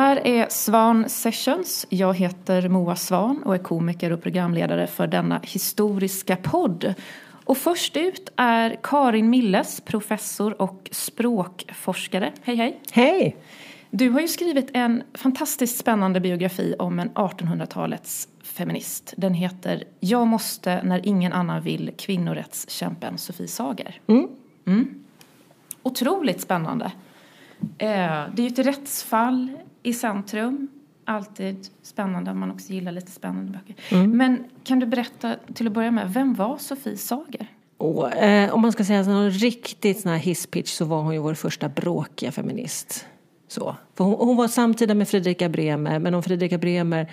[0.00, 1.86] här är Svan Sessions.
[1.88, 6.94] Jag heter Moa Svan och är komiker och programledare för denna historiska podd.
[7.44, 12.32] Och först ut är Karin Milles, professor och språkforskare.
[12.42, 12.80] Hej hej!
[12.90, 13.36] Hej!
[13.90, 19.14] Du har ju skrivit en fantastiskt spännande biografi om en 1800-talets feminist.
[19.16, 24.00] Den heter Jag måste när ingen annan vill, kvinnorättskämpen Sofie Sager.
[24.06, 24.28] Mm.
[24.66, 25.04] Mm.
[25.82, 26.92] Otroligt spännande.
[27.78, 30.68] Eh, det är ju ett rättsfall i centrum.
[31.04, 33.76] Alltid spännande om man också gillar lite spännande böcker.
[33.90, 34.16] Mm.
[34.16, 37.46] Men kan du berätta till att börja med, vem var Sofie Sager?
[37.76, 41.18] Och, eh, om man ska säga någon riktigt sån här hisspitch så var hon ju
[41.18, 43.06] vår första bråkiga feminist.
[43.48, 43.76] Så.
[43.94, 47.12] För hon, hon var samtida med Fredrika Bremer, men om Fredrika Bremer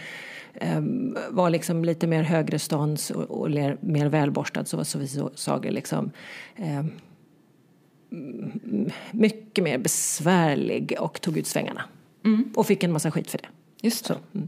[0.54, 0.82] eh,
[1.30, 6.12] var liksom lite mer högrestånds och, och mer, mer välborstad så var Sofie Sager liksom
[6.56, 6.86] eh,
[9.12, 11.84] mycket mer besvärlig och tog ut svängarna.
[12.28, 12.54] Mm.
[12.56, 13.48] Och fick en massa skit för det.
[13.82, 14.18] Just det.
[14.36, 14.48] Mm.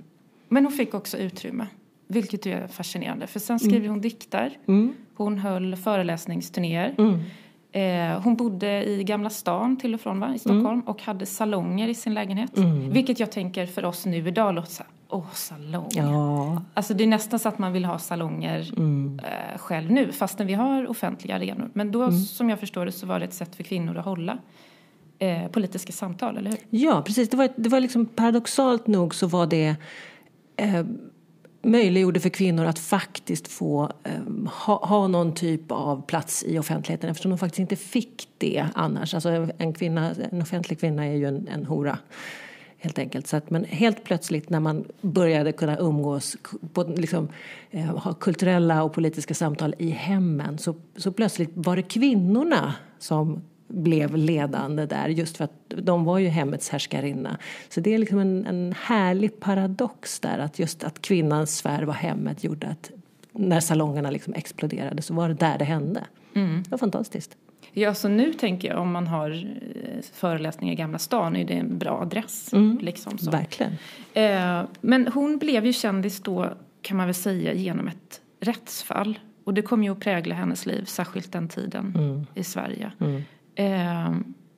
[0.50, 1.68] Men hon fick också utrymme,
[2.08, 3.28] vilket är fascinerande.
[3.28, 4.94] För sen skrev hon dikter, Mm.
[5.16, 6.96] hon höll föreläsningsturnéer.
[6.98, 7.20] Mm.
[7.72, 11.88] Eh, hon bodde i Gamla stan till och från va, i Stockholm och hade salonger
[11.88, 12.58] i sin lägenhet.
[12.58, 12.90] Mm.
[12.90, 15.90] Vilket jag tänker för oss nu idag låter så här, åh salong.
[15.92, 16.62] Ja.
[16.74, 19.20] Alltså det är nästan så att man vill ha salonger Mm.
[19.24, 21.70] eh, själv nu fastän vi har offentliga arenor.
[21.74, 22.20] Men då Mm.
[22.20, 24.38] som jag förstår det så var det ett sätt för kvinnor att hålla
[25.20, 26.60] eh, politiska samtal, eller hur?
[26.70, 27.30] Ja, precis.
[27.30, 29.76] Det var, det var liksom paradoxalt nog så var det
[30.56, 30.86] eh,
[31.62, 37.10] möjliggjorde för kvinnor att faktiskt få eh, ha, ha någon typ av plats i offentligheten
[37.10, 39.14] eftersom de faktiskt inte fick det annars.
[39.14, 41.98] Alltså en, kvinna, en offentlig kvinna är ju en, en hora.
[42.82, 43.28] Helt enkelt.
[43.28, 46.38] Så att, men helt plötsligt när man började kunna umgås,
[46.74, 47.28] på, liksom,
[47.72, 53.42] eh, ha kulturella och politiska samtal i hemmen så, så plötsligt var det kvinnorna som
[53.70, 57.38] blev ledande där just för att de var ju hemmets härskarinna.
[57.70, 61.94] Så det är liksom en, en härlig paradox där att just att kvinnans sfär var
[61.94, 62.92] hemmet gjorde att
[63.32, 66.04] när salongerna liksom exploderade så var det där det hände.
[66.36, 66.64] Mm.
[66.64, 67.38] Det var fantastiskt.
[67.72, 71.54] Ja, så nu tänker jag om man har eh, föreläsningar i Gamla stan är det
[71.54, 72.54] en bra adress.
[72.54, 72.80] Mm.
[72.82, 73.32] Liksom så.
[73.32, 73.72] Verkligen.
[74.14, 79.20] Eh, men hon blev ju kändis då kan man väl säga genom ett rättsfall.
[79.44, 82.26] Och det kom ju att prägla hennes liv, särskilt den tiden Mm.
[82.36, 82.92] i Sverige.
[83.00, 83.22] Mm.
[83.60, 84.12] Eh,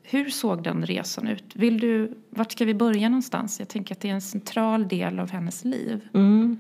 [0.03, 1.43] hur såg den resan ut?
[1.53, 3.59] Vill du, vart ska vi börja någonstans?
[3.59, 6.01] Jag tänker att det är en central del av hennes liv.
[6.13, 6.59] Mm.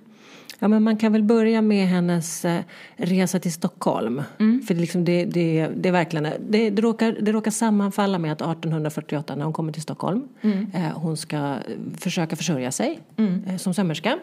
[0.59, 2.61] Ja, men man kan väl börja med hennes eh,
[2.95, 4.21] resa till Stockholm.
[4.39, 4.61] Mm.
[4.61, 8.31] För det, liksom det, det, det, är verkligen, det, det, råkar, det råkar sammanfalla med
[8.31, 10.67] att 1848 när hon kommer till Stockholm Mm.
[10.73, 11.55] eh, hon ska
[11.97, 13.43] försöka försörja sig Mm.
[13.47, 14.19] eh, som sömmerska.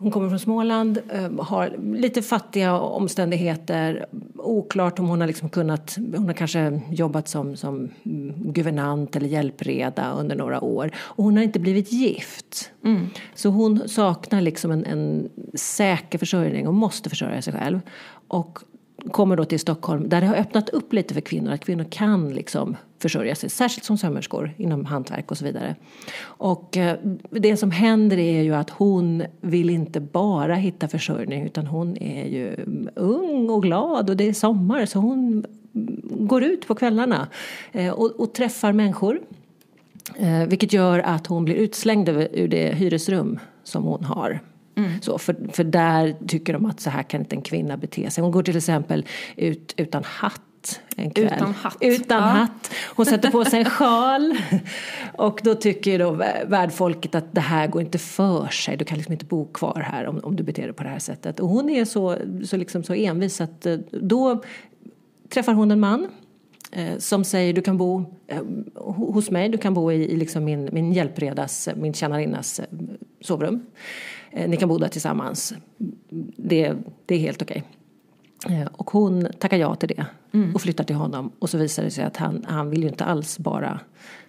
[0.00, 4.06] Hon kommer från Småland, eh, har lite fattiga omständigheter.
[4.36, 7.88] Oklart om hon har liksom kunnat, hon har kanske jobbat som, som
[8.36, 10.90] guvernant eller hjälpreda under några år.
[10.96, 12.70] Och hon har inte blivit gift.
[12.84, 13.06] Mm.
[13.34, 17.80] Så hon saknar liksom en, en säker försörjning och måste försörja sig själv.
[18.28, 18.58] Och
[19.00, 22.34] kommer då till Stockholm där det har öppnat upp lite för kvinnor, att kvinnor kan
[22.34, 25.76] liksom försörja sig, särskilt som sömmerskor inom hantverk och så vidare.
[26.22, 26.98] Och eh,
[27.30, 32.26] det som händer är ju att hon vill inte bara hitta försörjning utan hon är
[32.26, 35.44] ju mm, ung och glad och det är sommar så hon
[35.74, 37.28] mm, går ut på kvällarna
[37.72, 39.20] eh, och, och träffar människor.
[40.16, 44.40] Eh, vilket gör att hon blir utslängd ur det hyresrum som hon har.
[45.02, 48.22] Så, för, för där tycker de att så här kan inte en kvinna bete sig.
[48.22, 51.26] Hon går till exempel ut utan hatt en kväll.
[51.36, 51.76] Utan hatt.
[51.80, 52.24] Utan Ja.
[52.24, 52.70] hatt.
[52.96, 54.36] Hon sätter på sig en sjal.
[55.16, 56.10] Och då tycker då
[56.46, 58.76] värdfolket att det här går inte för sig.
[58.76, 60.98] Du kan liksom inte bo kvar här om, om du beter dig på det här
[60.98, 61.40] sättet.
[61.40, 62.16] Och hon är så,
[62.46, 64.42] så, liksom så envis att eh, då
[65.28, 66.08] träffar hon en man
[66.72, 68.40] eh, som säger du kan bo eh,
[68.74, 72.60] ho- hos mig, du kan bo i, i liksom min, min hjälpredas, min tjänarinnas
[73.20, 73.66] sovrum.
[74.30, 75.54] Eh, ni kan bo där tillsammans.
[76.36, 76.74] Det,
[77.06, 77.64] det är helt okej.
[78.48, 80.06] Eh, Och hon tackar ja till det
[80.54, 81.32] och flyttar till honom.
[81.38, 83.80] Och så visar det sig att han, han vill ju inte alls bara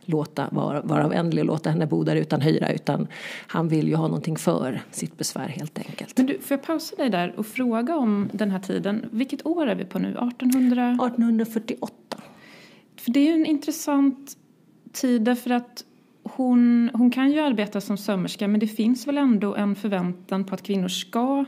[0.06, 3.07] låta vara, vara vänlig och låta henne bo där utan hyra utan
[3.48, 6.18] han vill ju ha någonting för sitt besvär helt enkelt.
[6.18, 9.06] Men du, får jag pausa dig där och fråga om den här tiden?
[9.12, 10.07] Vilket år är vi på nu?
[10.09, 10.92] 1800?
[10.92, 11.94] 1848.
[12.97, 14.38] För det är ju en intressant
[14.94, 15.83] tid därför att
[16.36, 20.56] hon, hon kan ju arbeta som sömmerska men det finns väl ändå en förväntan på
[20.56, 21.45] att kvinnor ska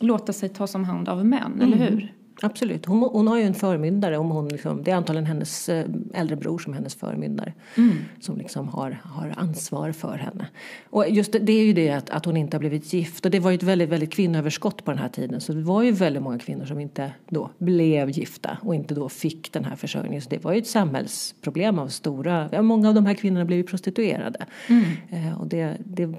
[0.00, 2.14] låta sig tas om hand av män, eller hur?
[2.42, 2.86] Absolut.
[2.86, 4.18] Hon, hon, har ju en förmyndare.
[4.18, 7.52] Om hon liksom, det är antagligen hennes eh, äldre bror som är hennes förmyndare.
[7.76, 7.96] Mm.
[8.20, 10.46] Som liksom har, har ansvar för henne.
[10.90, 13.24] Och just det, det är ju det att, att hon inte har blivit gift.
[13.24, 15.40] Och det var ju ett väldigt, väldigt kvinnoöverskott på den här tiden.
[15.40, 19.08] Så det var ju väldigt många kvinnor som inte då blev gifta och inte då
[19.08, 20.22] fick den här försörjningen.
[20.22, 22.48] Så det var ju ett samhällsproblem av stora...
[22.52, 24.46] Ja, många av de här kvinnorna blev ju prostituerade.
[24.68, 24.84] Mm.
[25.10, 26.14] Eh, och det, det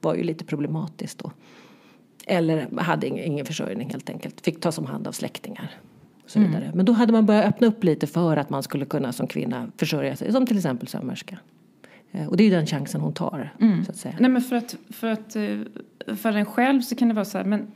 [0.00, 1.32] var ju lite problematiskt då.
[2.30, 4.40] Eller hade ingen, försörjning helt enkelt.
[4.40, 5.70] Fick tas om hand av släktingar.
[6.24, 6.50] Och så Mm.
[6.50, 6.70] vidare.
[6.74, 9.66] Men då hade man börjat öppna upp lite för att man skulle kunna som kvinna
[9.76, 10.32] försörja sig.
[10.32, 11.38] Som till exempel sömmerska.
[12.12, 13.52] Eh, Och det är ju den chansen hon tar.
[13.60, 13.84] Mm.
[13.84, 14.14] Så att säga.
[14.20, 15.56] Nej men för att, för att eh,
[16.16, 17.66] för en själv så kan det vara så här, men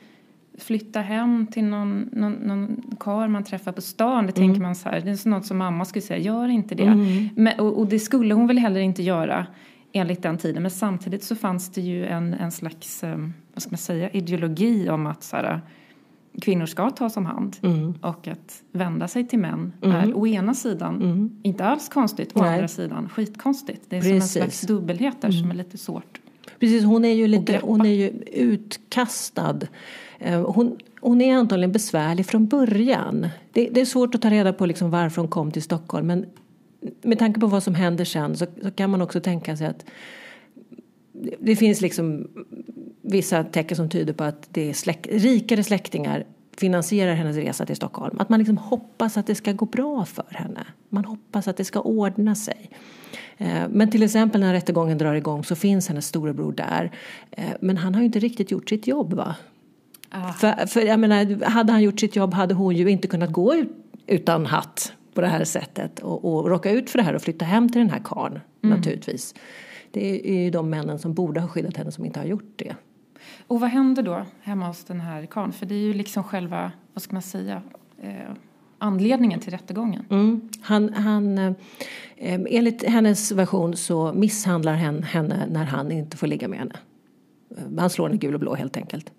[0.59, 4.89] flytta hem till någon, någon, någon karl man träffar på stan, det tänker man så
[4.89, 6.95] här, det är något som mamma skulle säga, gör inte det.
[7.37, 9.47] Men, och, och det skulle hon väl heller inte göra
[9.95, 13.19] enligt den tiden, men samtidigt så fanns det ju en, en slags, eh,
[13.55, 15.61] vad ska man säga, ideologi om att så här,
[16.43, 17.95] kvinnor ska tas om hand Mm.
[18.03, 22.55] och att vända sig till män är å ena sidan inte alls konstigt, å Nej.
[22.55, 23.83] andra sidan skitkonstigt.
[23.89, 24.33] Det är som en Precis.
[24.33, 26.21] slags dubbelhet där som är lite svårt.
[26.61, 29.61] Precis, hon är ju lite, hon är ju utkastad.
[30.19, 33.29] Eh, Hon, hon är antagligen besvärlig från början.
[33.53, 36.27] Det, det är svårt att ta reda på liksom varför hon kom till Stockholm men
[37.03, 39.85] med tanke på vad som händer sen så, så kan man också tänka sig att
[41.41, 42.29] det- finns liksom
[43.03, 46.25] vissa tecken som tyder på att det är släk, rikare släktingar
[46.57, 48.17] finansierar hennes resa till Stockholm.
[48.21, 50.67] Att man liksom hoppas att det ska gå bra för henne.
[50.89, 52.71] Man hoppas att det ska ordna sig.
[53.39, 56.91] Eh, Men till exempel när rättegången drar igång så finns hennes storebror där.
[57.31, 59.37] Eh, Men han har ju inte riktigt gjort sitt jobb va?
[60.11, 60.33] Ah.
[60.33, 63.55] För, för jag menar, hade han gjort sitt jobb hade hon ju inte kunnat gå
[63.55, 63.69] ut,
[64.07, 67.45] utan hatt på det här sättet och, och råka ut för det här och flytta
[67.45, 69.35] hem till den här karln naturligtvis.
[69.91, 72.77] Det är ju de männen som borde ha skyddat henne som inte har gjort det.
[73.47, 75.53] Och vad händer då hemma hos den här karln?
[75.53, 77.63] För det är ju liksom själva, vad ska man säga,
[78.03, 78.11] eh,
[78.79, 80.05] anledningen till rättegången.
[80.11, 80.49] Mm.
[80.61, 81.55] Han, han, eh,
[82.49, 86.77] enligt hennes version så misshandlar han henne när han inte får ligga med henne.
[87.57, 89.13] Eh, Han slår henne gul och blå helt enkelt.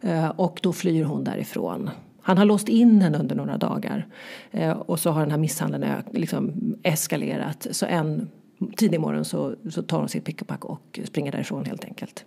[0.00, 1.90] Eh, Och då flyr hon därifrån.
[2.28, 4.06] Han har låst in henne under några dagar.
[4.50, 6.52] Eh, Och så har den här misshandeln eh, liksom
[6.82, 7.66] eskalerat.
[7.70, 8.28] Så en
[8.76, 12.24] tidig morgon så, så tar hon sitt pick och pack och springer därifrån helt enkelt.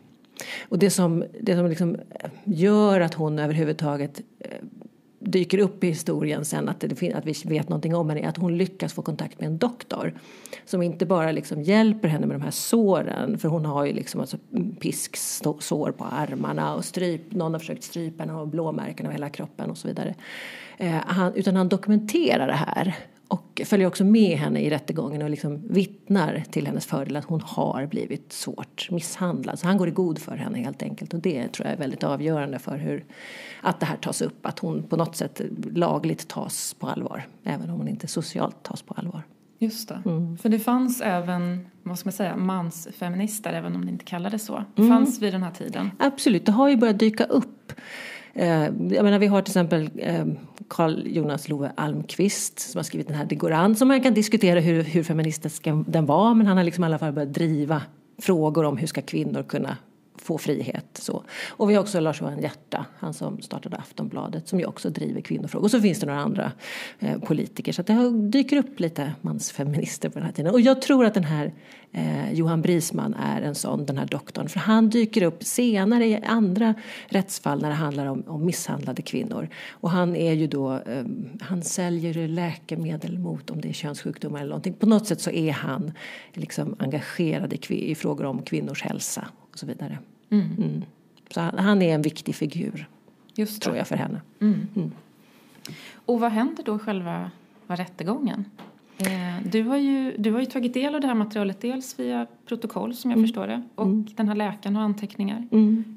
[0.69, 4.49] Och det som, det som liksom eh, gör att hon överhuvudtaget eh,
[5.23, 8.37] dyker upp i historien sen att, det, att vi vet någonting om henne är att
[8.37, 10.13] hon lyckas få kontakt med en doktor
[10.65, 14.21] som inte bara liksom hjälper henne med de här såren för hon har ju liksom
[14.21, 14.37] alltså
[14.79, 19.69] pisksår på armarna och stryp, någon har försökt strypa henne och blåmärken av hela kroppen
[19.69, 20.15] och så vidare.
[20.77, 22.95] Eh, han, utan han dokumenterar det här
[23.31, 27.41] och följer också med henne i rättegången och liksom vittnar till hennes fördel att hon
[27.41, 29.59] har blivit svårt misshandlad.
[29.59, 32.03] Så han går i god för henne helt enkelt och det tror jag är väldigt
[32.03, 33.05] avgörande för hur
[33.61, 35.41] att det här tas upp, att hon på något sätt
[35.73, 39.21] lagligt tas på allvar även om hon inte socialt tas på allvar.
[39.59, 40.01] Just det.
[40.41, 44.63] För det fanns även, vad ska man säga, mansfeminister, även om det inte kallades så.
[44.75, 44.97] Det Mm.
[44.97, 45.91] fanns vid den här tiden.
[45.99, 47.73] Absolut, det har ju börjat dyka upp.
[48.33, 50.25] Eh, jag menar, vi har till exempel eh,
[50.67, 54.13] Carl Jonas Love Almqvist som har skrivit den här Det går an som man kan
[54.13, 57.81] diskutera hur, hur feministisk den var men han har liksom i alla fall börjat driva
[58.21, 59.77] frågor om hur ska kvinnor kunna
[60.21, 60.85] få frihet.
[60.93, 61.23] Så.
[61.49, 65.65] Och vi har också Lars-Johan Hierta, han som startade Aftonbladet som ju också driver kvinnofrågor.
[65.65, 66.51] Och så finns det några andra
[66.99, 70.53] eh, politiker så att det har, dyker upp lite mansfeminister på den här tiden.
[70.53, 71.53] Och jag tror att den här
[71.91, 74.49] eh, Johan Brisman är en sån, den här doktorn.
[74.49, 76.73] För han dyker upp senare i andra
[77.07, 79.49] rättsfall när det handlar om, om misshandlade kvinnor.
[79.69, 81.05] Och han är ju då, eh,
[81.41, 84.73] han säljer läkemedel mot om det är könssjukdomar eller någonting.
[84.73, 85.91] På något sätt så är han
[86.33, 89.27] liksom engagerad i, i frågor om kvinnors hälsa
[89.61, 89.97] så vidare.
[90.29, 90.83] Mm.
[91.29, 92.87] Så han, han är en viktig figur,
[93.35, 94.21] Just tror jag, för henne.
[95.93, 97.31] Och vad händer då själva
[97.67, 98.45] rättegången?
[98.97, 102.27] Eh, du, har ju, du har ju tagit del av det här materialet dels via
[102.45, 103.27] protokoll som jag Mm.
[103.27, 105.47] förstår det och den här läkaren har anteckningar.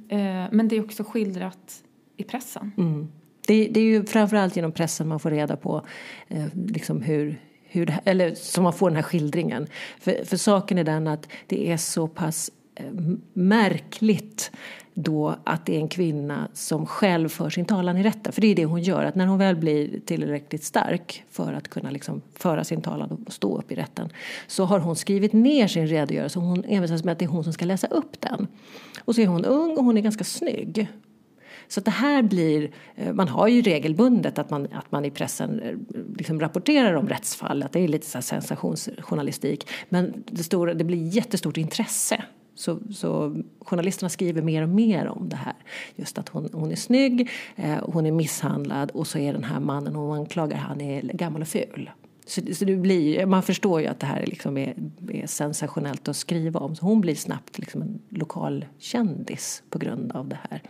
[0.09, 0.19] Eh,
[0.51, 1.83] men det är också skildrat
[2.17, 2.73] i pressen.
[2.77, 3.09] Mm.
[3.47, 5.83] Det, det är ju framförallt genom pressen man får reda på
[6.29, 9.67] eh, liksom hur, hur det, eller som man får den här skildringen.
[10.01, 12.51] För, för saken är den att det är så pass
[13.33, 14.51] märkligt
[14.95, 18.33] då att det är en kvinna som själv för sin talan i rätten.
[18.33, 21.69] För det är det hon gör, att när hon väl blir tillräckligt stark för att
[21.69, 24.09] kunna liksom föra sin talan och stå upp i rätten
[24.47, 27.45] så har hon skrivit ner sin redogörelse och hon envisas med att det är hon
[27.45, 28.47] som ska läsa upp den.
[29.05, 30.89] Och så är hon ung och hon är ganska snygg.
[31.69, 35.61] Så det här blir, eh, man har ju regelbundet att man, att man i pressen
[35.61, 35.77] eh,
[36.19, 39.69] liksom rapporterar om rättsfall, att det är lite så här sensationsjournalistik.
[39.89, 45.29] Men det, stora, det blir jättestort intresse så, så journalisterna skriver mer och mer om
[45.29, 45.55] det här.
[45.97, 49.61] Just att hon, hon är snygg, eh, hon är misshandlad och så är den här
[49.61, 51.91] mannen hon anklagar han är gammal och ful.
[52.27, 54.75] Så, så det blir, man förstår ju att det här liksom är,
[55.13, 56.77] är sensationellt att skriva om.
[56.77, 60.63] Så hon blir snabbt liksom en lokal kändis på grund av det här.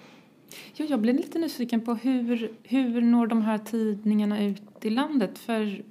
[0.76, 5.38] Ja, jag blev lite nyfiken på hur, hur når de här tidningarna ut i landet?
[5.38, 5.82] För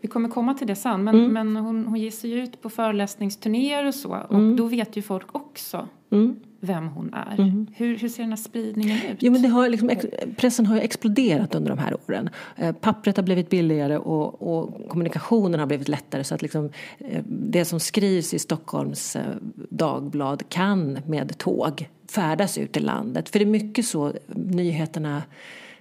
[0.00, 1.32] vi kommer komma till det sen, men, mm.
[1.32, 4.56] men hon, hon ger sig ut på föreläsningsturnéer och så och mm.
[4.56, 6.36] då vet ju folk också mm.
[6.60, 7.34] vem hon är.
[7.40, 7.66] Mm.
[7.74, 9.18] Hur, hur ser den här spridningen ut?
[9.20, 9.90] Jo, men det har liksom,
[10.36, 12.30] pressen har ju exploderat under de här åren.
[12.56, 17.22] Eh, pappret har blivit billigare och, och kommunikationen har blivit lättare så att liksom, eh,
[17.26, 19.22] det som skrivs i Stockholms eh,
[19.70, 23.28] Dagblad kan med tåg färdas ut i landet.
[23.28, 25.22] För det är mycket så nyheterna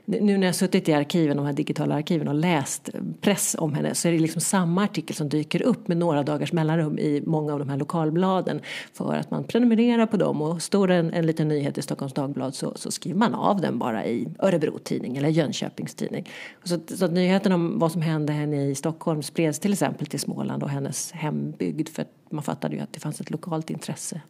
[0.10, 2.90] nu när jag suttit i arkiven, de här digitala arkiven och läst
[3.22, 6.54] press om henne så är det liksom samma artikel som dyker upp med några dagars
[6.54, 8.62] mellanrum i många av de här lokalbladen
[8.94, 12.14] för att man prenumererar på dem och står det en, en liten nyhet i Stockholms
[12.14, 16.30] Dagblad så, så skriver man av den bara i Örebro Tidning eller Jönköpings Tidning.
[16.64, 20.20] Så, så att nyheten om vad som hände henne i Stockholm spreds till exempel till
[20.20, 24.22] Småland och hennes hembygd för att man fattade ju att det fanns ett lokalt intresse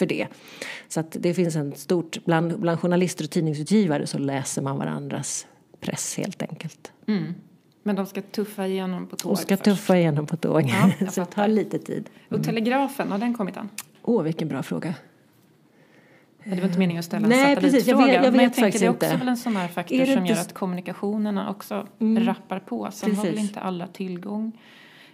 [0.00, 0.26] för det.
[0.88, 5.46] Så att det finns en stort, bland, bland journalister och tidningsutgivare så läser man varandras
[5.80, 6.92] press helt enkelt.
[7.06, 7.34] Mm.
[7.82, 9.64] Men de ska tuffa igenom på tåg De ska först.
[9.64, 10.62] tuffa igenom på tåg.
[11.00, 12.08] Ja, så det tar lite tid.
[12.28, 12.40] Mm.
[12.40, 13.68] Och Telegrafen, har den kommit än?
[14.02, 14.94] Åh, oh, vilken bra fråga.
[16.44, 17.86] Det var inte meningen att ställa en Nej, precis.
[17.86, 19.16] Jag vet, jag vet men jag tänker det är också inte.
[19.16, 22.24] väl en sån här faktor som gör att kommunikationerna också mm.
[22.24, 22.90] rappar på.
[22.92, 23.24] Sen precis.
[23.24, 24.52] har väl inte alla tillgång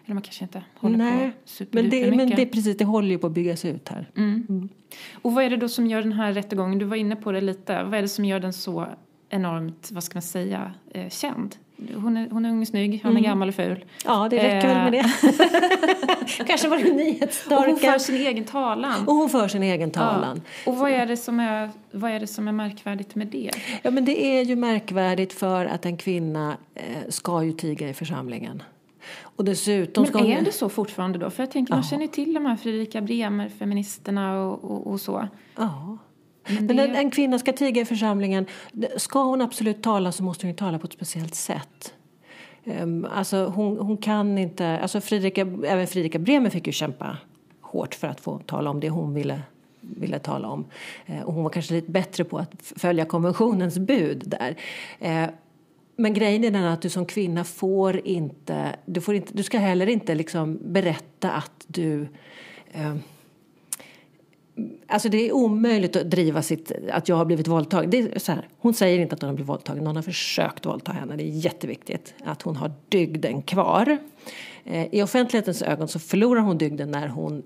[0.06, 3.18] eller man kanske inte håller Nej, på men det, men det, precis, det håller ju
[3.18, 4.10] på att byggas ut här.
[4.16, 4.46] Mm.
[4.48, 4.68] Mm.
[5.12, 7.40] Och vad är det då som gör den här rättegången, du var inne på det
[7.40, 8.86] lite, vad är det som gör den så
[9.28, 11.56] enormt, vad ska man säga, eh, känd?
[11.94, 13.30] Hon är, hon är ung och snygg, han är mm.
[13.30, 13.84] gammal och ful.
[14.04, 14.75] Ja, det räcker eh.
[14.75, 16.44] väl med det.
[16.46, 17.56] Kanske var det nyhetstorka.
[17.56, 19.08] Och hon för sin egen talan.
[19.08, 20.42] Och hon för sin egen talan.
[20.64, 20.70] Ja.
[20.70, 23.50] Och vad är, det som är, vad är det som är märkvärdigt med det?
[23.82, 27.94] Ja, men det är ju märkvärdigt för att en kvinna eh, ska ju tiga i
[27.94, 28.62] församlingen.
[29.22, 30.44] Och dessutom Men är hon...
[30.44, 31.30] det så fortfarande då?
[31.30, 35.28] För jag tänker, man känner till de här Fredrika Bremer, feministerna och, och, och så.
[35.56, 35.98] Ja.
[36.48, 36.75] Men, det...
[36.75, 38.46] Men en, en, kvinna ska tiga i församlingen.
[38.96, 41.94] Ska hon absolut tala så måste hon tala på ett speciellt sätt.
[42.64, 47.16] Um, alltså hon, hon kan inte, alltså Fredrika, även Fredrika Bremer fick ju kämpa
[47.60, 49.42] hårt för att få tala om det hon ville
[49.80, 50.64] ville tala om.
[51.06, 54.56] Eh, och hon var kanske lite bättre på att följa konventionens bud där.
[55.96, 59.58] Men grejen är den att du som kvinna får inte, du, får inte, du ska
[59.58, 62.08] heller inte liksom berätta att du
[62.72, 62.96] eh,
[64.86, 67.90] Alltså det är omöjligt att driva sitt, att jag har blivit våldtagen.
[67.90, 70.66] Det är så här, hon säger inte att hon har blivit våldtagen, någon har försökt
[70.66, 71.16] våldta henne.
[71.16, 73.98] Det är jätteviktigt att hon har dygden kvar.
[74.64, 77.42] Eh, I offentlighetens ögon så förlorar hon dygden när hon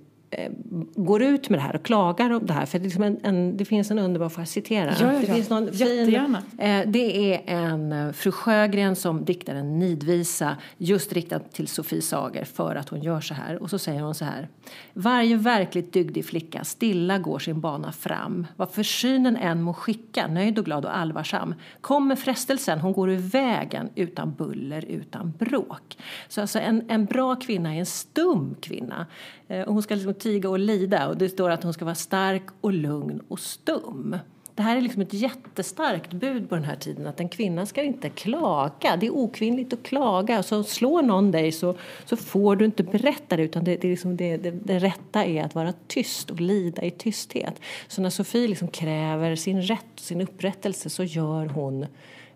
[0.94, 2.66] går ut med det här och klagar om det här.
[2.66, 4.94] För det, liksom en, en, det finns en underbar, får jag citera?
[5.00, 6.42] Ja, ja, det finns någon Jättegärna.
[6.50, 11.68] Fin, eh, det är en eh, fru Sjögren som diktar en nidvisa just riktad till
[11.68, 13.62] Sofie Sager för att hon gör så här.
[13.62, 14.48] Och så säger hon så här.
[14.92, 18.46] Varje verkligt dygdig flicka stilla går sin bana fram.
[18.56, 21.54] Vad för synen än må skicka, nöjd och glad och allvarsam.
[21.80, 25.96] Kommer frestelsen, hon går ur vägen utan buller, utan bråk.
[26.28, 29.06] Så alltså en, en bra kvinna är en stum kvinna.
[29.50, 31.94] Eh, och hon ska liksom tiga och lida och det står att hon ska vara
[31.94, 34.16] stark och lugn och stum.
[34.54, 37.82] Det här är liksom ett jättestarkt bud på den här tiden att en kvinna ska
[37.82, 38.96] inte klaga.
[38.96, 40.42] Det är okvinnligt att klaga.
[40.42, 43.90] Så slår någon dig så, så får du inte berätta det utan det, det, är
[43.90, 47.60] liksom det, det, det rätta är att vara tyst och lida i tysthet.
[47.88, 51.86] Så när Sofie liksom kräver sin rätt och sin upprättelse så gör hon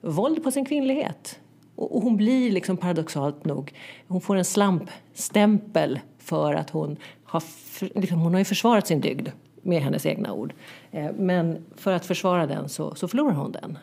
[0.01, 1.41] våld på sin kvinnlighet.
[1.77, 3.73] Och, och hon blir liksom paradoxalt nog,
[4.09, 7.43] hon får en slampstämpel för att hon har,
[8.01, 9.29] liksom, hon har ju försvarat sin dygd
[9.63, 10.53] med hennes egna ord.
[10.91, 13.79] Eh, men för att försvara den så, så förlorar hon den.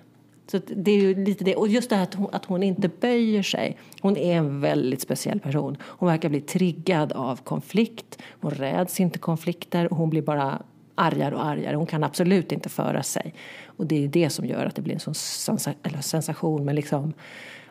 [0.51, 1.55] Så det är ju lite det.
[1.55, 3.77] Och just det här att hon, att hon inte böjer sig.
[4.01, 5.77] Hon är en väldigt speciell person.
[5.81, 8.17] Hon verkar bli triggad av konflikt.
[8.41, 10.61] Hon räds inte konflikter och hon blir bara
[10.95, 11.75] argare och argare.
[11.75, 13.33] Hon kan absolut inte föra sig.
[13.65, 15.59] Och det är det som gör att det blir en sån
[16.01, 17.13] sensation Men liksom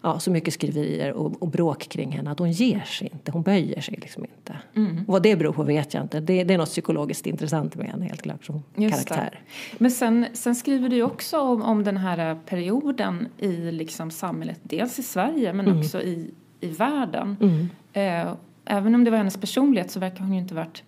[0.02, 3.42] ja, så mycket skriverier och, och bråk kring henne att hon ger sig inte, hon
[3.42, 4.57] böjer sig liksom inte.
[4.76, 5.04] Mm.
[5.09, 6.21] Vad det beror på vet jag inte.
[6.21, 9.40] Det, det är något psykologiskt intressant med henne helt klart som Just karaktär.
[9.71, 9.76] Det.
[9.78, 14.99] Men sen, sen skriver du också om, om den här perioden i liksom samhället, dels
[14.99, 15.80] i Sverige men mm.
[15.80, 16.30] också i,
[16.61, 17.37] i världen.
[17.40, 17.69] Mm.
[17.92, 20.83] Eh, även om det var hennes personlighet så verkar hon ju inte varit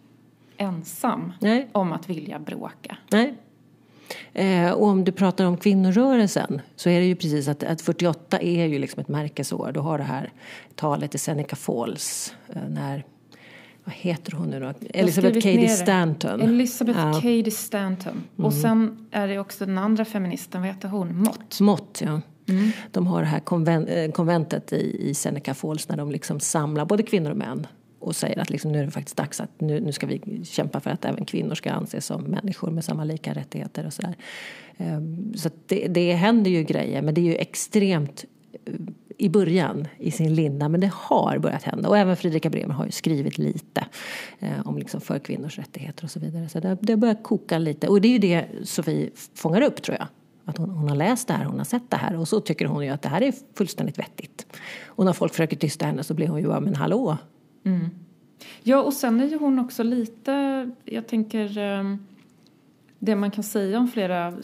[0.56, 1.68] ensam Nej.
[1.72, 2.96] om att vilja bråka.
[3.10, 3.34] Nej.
[4.32, 8.40] Eh, och om du pratar om kvinnorörelsen så är det ju precis att, att 48
[8.40, 9.72] är ju liksom ett märkesår.
[9.72, 10.32] Du har det här
[10.74, 13.04] talet i Seneca Falls eh, när
[13.84, 14.72] vad heter hon nu då?
[14.94, 16.40] Elisabeth Cady Stanton.
[16.40, 17.20] Elisabeth ja.
[17.20, 18.12] Cady Stanton.
[18.12, 18.46] Mm.
[18.46, 21.16] Och sen är det också den andra feministen, vad heter hon?
[21.16, 21.60] Mott.
[21.60, 22.20] Mott, ja.
[22.48, 22.70] Mm.
[22.90, 27.02] De har det här eh, konventet i, i Seneca Falls när de liksom samlar både
[27.02, 27.66] kvinnor och män
[28.02, 30.80] och säger att liksom, nu är det faktiskt dags att nu, nu ska vi kämpa
[30.80, 34.14] för att även kvinnor ska anses som människor med samma lika rättigheter och sådär.
[34.76, 38.24] Ehm, så det, det händer ju grejer men det är ju extremt
[38.64, 38.72] eh,
[39.18, 41.88] i början i sin linda men det har börjat hända.
[41.88, 43.86] Och även Fredrika Bremer har ju skrivit lite
[44.38, 46.48] eh, om liksom för kvinnors rättigheter och så vidare.
[46.48, 47.88] Så det, det börjar koka lite.
[47.88, 50.06] Och det är ju det Sofie fångar upp tror jag.
[50.44, 52.16] Att hon, hon, har läst det här, hon har sett det här.
[52.16, 54.46] Och så tycker hon ju att det här är fullständigt vettigt.
[54.86, 57.16] Och när folk försöker tysta henne så blir hon ju bara, men hallå,
[57.64, 57.90] Mm.
[58.62, 62.06] Ja, och sen är ju hon också lite, jag tänker, ehm,
[62.98, 64.34] det man kan säga om flera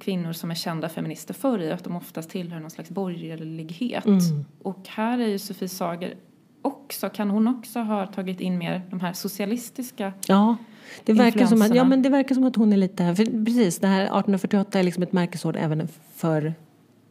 [0.00, 4.06] kvinnor som är kända feminister förr är att de oftast tillhör någon slags borgerlighet.
[4.06, 4.44] Mm.
[4.62, 6.14] Och här är ju Sofie Sager
[6.62, 10.56] också, kan hon också ha tagit in mer de här socialistiska Ja,
[11.04, 13.78] det verkar, som att, ja men det verkar som att hon är lite, för precis
[13.78, 16.54] det här 1848 är liksom ett märkesord även för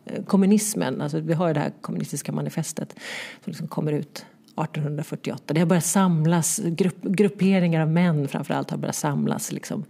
[0.05, 1.01] eh, kommunismen.
[1.01, 2.95] Alltså vi har ju det här kommunistiska manifestet
[3.43, 4.25] som liksom kommer ut
[4.63, 5.53] 1848.
[5.53, 9.83] Det har börjat samlas, grupp, grupperingar av män framförallt har börjat samlas liksom,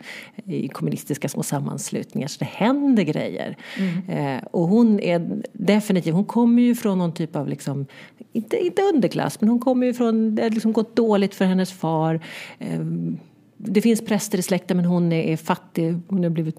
[0.45, 2.27] i kommunistiska små sammanslutningar.
[2.27, 3.57] Så det händer grejer.
[3.77, 4.09] Mm.
[4.09, 7.85] Eh, och hon är definitivt, hon kommer ju från någon typ av, liksom,
[8.33, 11.71] inte, inte underklass, men hon kommer ju från, det har liksom gått dåligt för hennes
[11.71, 12.19] far.
[12.59, 12.79] Eh,
[13.57, 16.57] det finns präster i släkten men hon är fattig, hon har blivit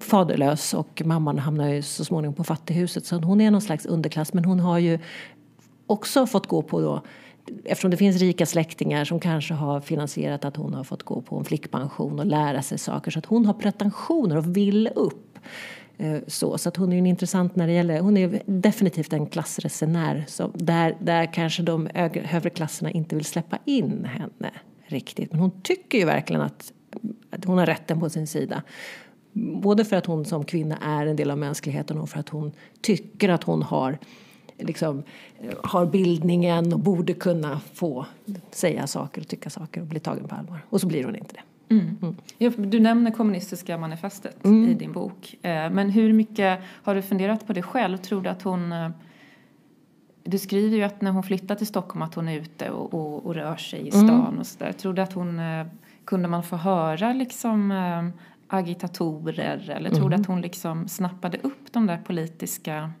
[0.00, 3.06] faderlös och mamman hamnar ju så småningom på fattighuset.
[3.06, 4.98] Så hon är någon slags underklass men hon har ju
[5.88, 7.02] också fått gå på då
[7.64, 11.36] Eftersom det finns rika släktingar som kanske har finansierat att hon har fått gå på
[11.36, 15.38] en flickpension och lära sig saker så att hon har pretensioner och vill upp.
[15.98, 19.26] Eh, så, så att hon är en intressant när det gäller, hon är definitivt en
[19.26, 21.88] klassresenär så där, där kanske de
[22.24, 24.52] högre klasserna inte vill släppa in henne
[24.86, 25.32] riktigt.
[25.32, 26.72] Men hon tycker ju verkligen att,
[27.30, 28.62] att hon har rätten på sin sida.
[29.62, 32.52] Både för att hon som kvinna är en del av mänskligheten och för att hon
[32.80, 33.98] tycker att hon har
[34.58, 35.02] liksom,
[35.40, 38.06] eh, har bildningen och borde kunna få
[38.50, 40.60] säga saker och tycka saker och bli tagen på allvar.
[40.70, 41.74] Och så blir hon inte det.
[41.74, 42.16] Mm.
[42.38, 42.70] Mm.
[42.70, 44.68] Du nämner kommunistiska manifestet mm.
[44.68, 45.36] i din bok.
[45.42, 47.96] Eh, men hur mycket har du funderat på det själv?
[47.96, 48.72] Tror du att hon...
[48.72, 48.90] Eh,
[50.24, 53.26] du skriver ju att när hon flyttar till Stockholm att hon är ute och, och,
[53.26, 54.38] och rör sig i stan mm.
[54.38, 54.72] och sådär.
[54.72, 55.40] Tror du att hon...
[56.04, 57.72] Kunde man få höra liksom
[58.48, 60.20] agitatorer eller tror du mm.
[60.20, 62.92] att hon liksom snappade upp de där politiska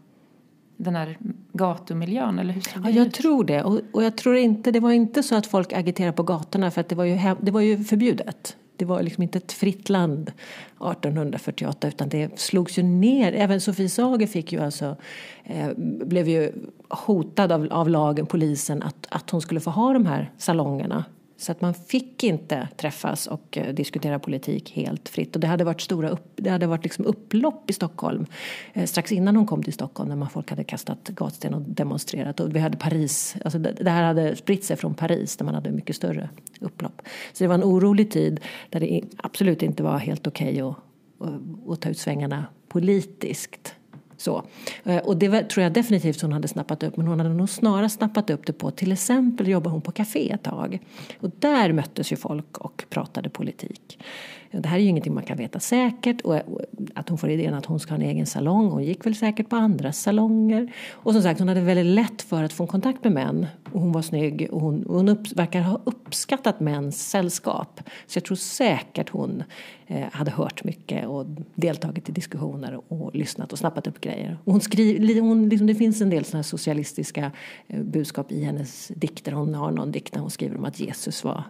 [0.78, 1.18] den här
[1.52, 2.38] gatumiljön?
[2.38, 3.14] Eller hur det ja, jag ut?
[3.14, 3.62] tror det.
[3.62, 6.80] Och, och, jag tror inte, det var inte så att folk agerade på gatorna för
[6.80, 8.56] att det var ju, det var ju förbjudet.
[8.76, 13.32] Det var liksom inte ett fritt land 1848 utan det slogs ju ner.
[13.32, 14.96] Även Sofie Sager fick ju alltså,
[15.44, 15.68] eh,
[16.06, 16.52] blev ju
[16.88, 21.04] hotad av, av lagen, polisen, att, att hon skulle få ha de här salongerna
[21.40, 25.34] så att man fick inte träffas och eh, diskutera politik helt fritt.
[25.34, 28.26] Och det hade varit, stora upp, det hade varit liksom upplopp i Stockholm
[28.72, 32.40] eh, strax innan hon kom till Stockholm när man folk hade kastat gatsten och demonstrerat.
[32.40, 35.70] Och vi hade Paris, alltså det, här hade spritt sig från Paris där man hade
[35.70, 36.28] mycket större
[36.60, 37.02] upplopp.
[37.32, 40.74] Så det var en orolig tid där det absolut inte var helt okej okay
[41.20, 43.74] att, att ta ut svängarna politiskt.
[44.18, 44.44] Så.
[44.84, 47.88] Eh, och det tror jag definitivt hon hade snappat upp men hon hade nog snarare
[47.88, 50.78] snappat upp det på till exempel jobbade hon på café ett tag.
[51.20, 53.98] Och där möttes ju folk och pratade politik.
[54.50, 56.36] Det här är ju ingenting man kan veta säkert och
[56.94, 58.70] att hon får idén att hon ska ha en egen salong.
[58.70, 60.72] Hon gick väl säkert på andra salonger.
[60.90, 63.46] Och som sagt, hon hade väldigt lätt för att få kontakt med män.
[63.72, 67.80] Och hon var snygg och hon, hon upp, verkar ha uppskattat mäns sällskap.
[68.06, 69.42] Så jag tror säkert hon
[69.86, 74.38] eh, hade hört mycket och deltagit i diskussioner och lyssnat och snappat upp grejer.
[74.44, 77.32] Och hon skriver, hon, liksom, det finns en del såna socialistiska
[77.66, 79.32] eh, budskap i hennes dikter.
[79.32, 81.44] Hon har någon dikt där hon skriver om att Jesus var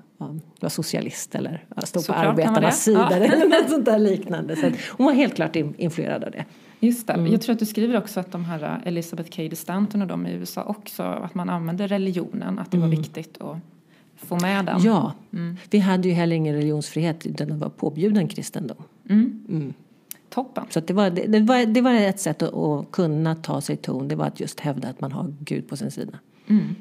[0.60, 3.16] var socialist eller stod på arbetarnas sida ja.
[3.16, 4.56] eller något sånt där liknande.
[4.56, 6.44] Så hon var helt klart influerad av det.
[6.80, 7.12] Just det.
[7.12, 7.32] Mm.
[7.32, 10.26] Jag tror att du skriver också att de här uh, Elizabeth Cady Stanton och de
[10.26, 12.90] i USA också, att man använde religionen, att det mm.
[12.90, 13.56] var viktigt att
[14.16, 14.82] få med den.
[14.82, 15.56] Ja, mm.
[15.70, 18.82] vi hade ju heller ingen religionsfrihet utan det var påbjuden kristendom.
[19.08, 19.44] Mm.
[19.48, 19.74] Mm.
[20.30, 20.64] Toppen.
[20.70, 24.08] Så det, var, det, var, det var ett sätt att, att kunna ta sig ton,
[24.08, 26.18] det var att just hävda att man har Gud på sin sida.
[26.46, 26.74] Mm.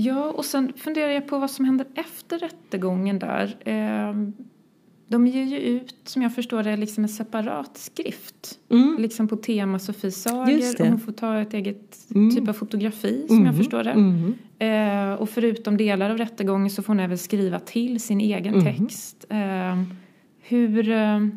[0.00, 3.56] Ja, och sen funderar jag på vad som händer efter rättegången där.
[3.64, 4.32] Ehm,
[5.08, 8.58] de ger ju ut, som jag förstår det, liksom en separat skrift.
[8.70, 8.96] Mm.
[8.98, 10.80] Liksom på tema Sofie Sager.
[10.80, 12.36] Och hon får ta ett eget mm.
[12.36, 13.46] typ av fotografi, som mm.
[13.46, 13.90] jag förstår det.
[13.90, 14.34] Mm.
[14.58, 18.64] Eh, och förutom delar av rättegången så får hon även skriva till sin egen mm.
[18.64, 19.26] text.
[19.28, 19.82] Eh,
[20.40, 20.82] hur,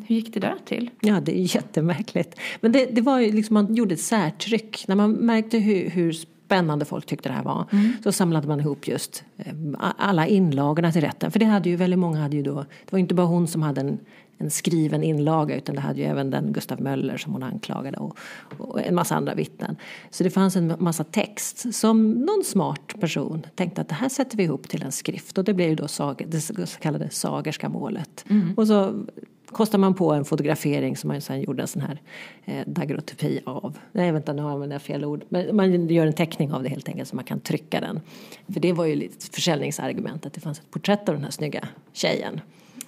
[0.06, 0.90] hur gick det där till?
[1.00, 2.38] Ja, det är jättemärkligt.
[2.60, 4.84] Men det, det var ju liksom, man gjorde ett särtryck.
[4.88, 6.16] När man märkte hur, hur
[6.52, 7.66] spännande folk tyckte det här var.
[8.02, 9.54] Så samlade man ihop just eh,
[9.98, 11.30] alla inlagorna till rätten.
[11.30, 13.62] För det hade ju väldigt många hade ju då, det var inte bara hon som
[13.62, 13.98] hade en,
[14.38, 18.18] en skriven inlaga utan det hade ju även den Gustav Möller som hon anklagade och,
[18.58, 19.76] och en massa andra vittnen.
[20.10, 24.36] Så det fanns en massa text som någon smart person tänkte att det här sätter
[24.36, 27.68] vi ihop till en skrift och det blev ju då sag, det så kallade Sagerska
[27.68, 28.24] målet.
[28.56, 29.04] Och så
[29.52, 32.00] kostar man på en fotografering som man sen gjorde en sån här
[32.44, 33.78] eh, dagrotopi av.
[33.92, 35.24] Nej vänta nu använder jag fel ord.
[35.28, 38.00] Men man gör en teckning av det helt enkelt så man kan trycka den.
[38.52, 41.68] För det var ju lite försäljningsargument att det fanns ett porträtt av den här snygga
[41.92, 42.40] tjejen.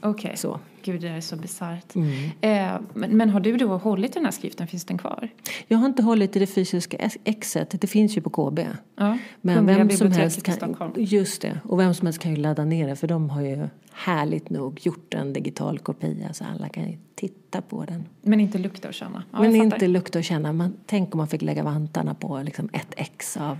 [0.05, 0.37] Okej.
[0.37, 0.61] Så.
[0.83, 1.97] Gud, det är så bisarrt.
[2.41, 4.67] Eh, men, men har du då hållit den här skriften?
[4.67, 5.29] Finns den kvar?
[5.69, 8.59] Jag har inte hållit i det fysiska ex- exet, det finns ju på KB.
[8.97, 12.65] Ja, Men vem som helst kan, just det, och vem som helst kan ju ladda
[12.65, 16.91] ner det för de har ju härligt nog gjort en digital kopia så alla kan
[16.91, 18.05] ju titta på den.
[18.23, 19.23] Men inte lukta och känna?
[19.33, 20.53] Ja, Men inte lukta och känna.
[20.53, 23.59] Man, tänk om man fick lägga vantarna på liksom ett ex av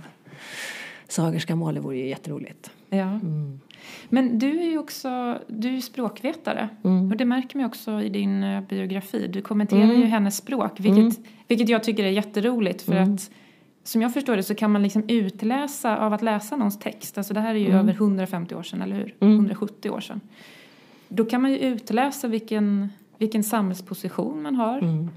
[1.07, 2.71] Sagerska mål, det vore ju jätteroligt.
[2.95, 3.03] Ja.
[3.09, 3.59] Mm.
[4.09, 6.69] Men du är ju också du är språkvetare.
[6.83, 7.11] Mm.
[7.11, 9.27] Och det märker man också i din eh, biografi.
[9.27, 10.79] Du kommenterar ju hennes språk.
[10.79, 11.13] Vilket, Mm.
[11.47, 12.81] vilket jag tycker är jätteroligt.
[12.81, 13.31] För att
[13.83, 17.17] som jag förstår det så kan man liksom utläsa av att läsa någons text.
[17.17, 17.71] Alltså det här är Mm.
[17.71, 19.15] ju över 150 år sedan, eller hur?
[19.19, 20.21] 170 år sedan.
[21.07, 24.77] Då kan man ju utläsa vilken, vilken samhällsposition man har.
[24.79, 25.09] Mm.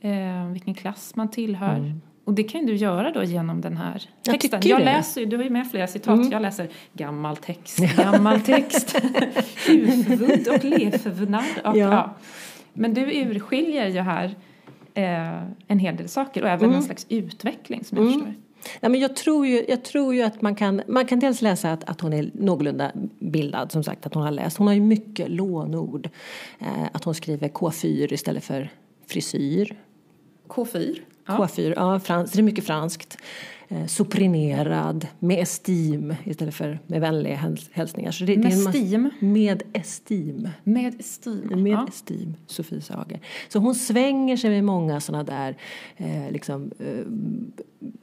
[0.00, 1.94] Eh, vilken klass man tillhör.
[2.24, 4.60] Och det kan ju du göra då genom den här Jag texten.
[4.64, 4.84] Jag det.
[4.84, 6.32] läser du har ju med flera citat.
[6.32, 8.96] Jag läser gammal text, gammal text.
[9.66, 10.64] Huvud och.
[11.64, 11.76] Och, Ja.
[11.76, 12.14] ja.
[12.72, 14.34] Men du urskiljer ju här
[14.94, 18.34] eh, en hel del saker och även en slags utveckling som jag förstår.
[18.80, 21.72] Nej, men jag, tror ju, jag tror ju att man kan, man kan dels läsa
[21.72, 24.56] att, att hon är någorlunda bildad, som sagt att hon har läst.
[24.56, 26.08] Hon har ju mycket lånord.
[26.58, 28.70] Eh, att hon skriver K4 istället för
[29.06, 29.76] frisyr.
[30.48, 30.98] K4.
[31.26, 31.36] Ja.
[31.36, 33.18] K4, ja, frans, det är mycket franskt.
[33.68, 38.10] Eh, soprinerad, med estim istället för med vänliga häls- hälsningar.
[38.10, 39.10] Så det, det Med är en massa- stim.
[39.20, 40.48] Med estim.
[40.64, 41.62] Med stim.
[41.62, 41.86] Med Ja.
[41.88, 43.20] estim, Sofie Sager.
[43.48, 45.56] Så hon svänger sig med många sådana där
[45.96, 47.04] eh, liksom, eh,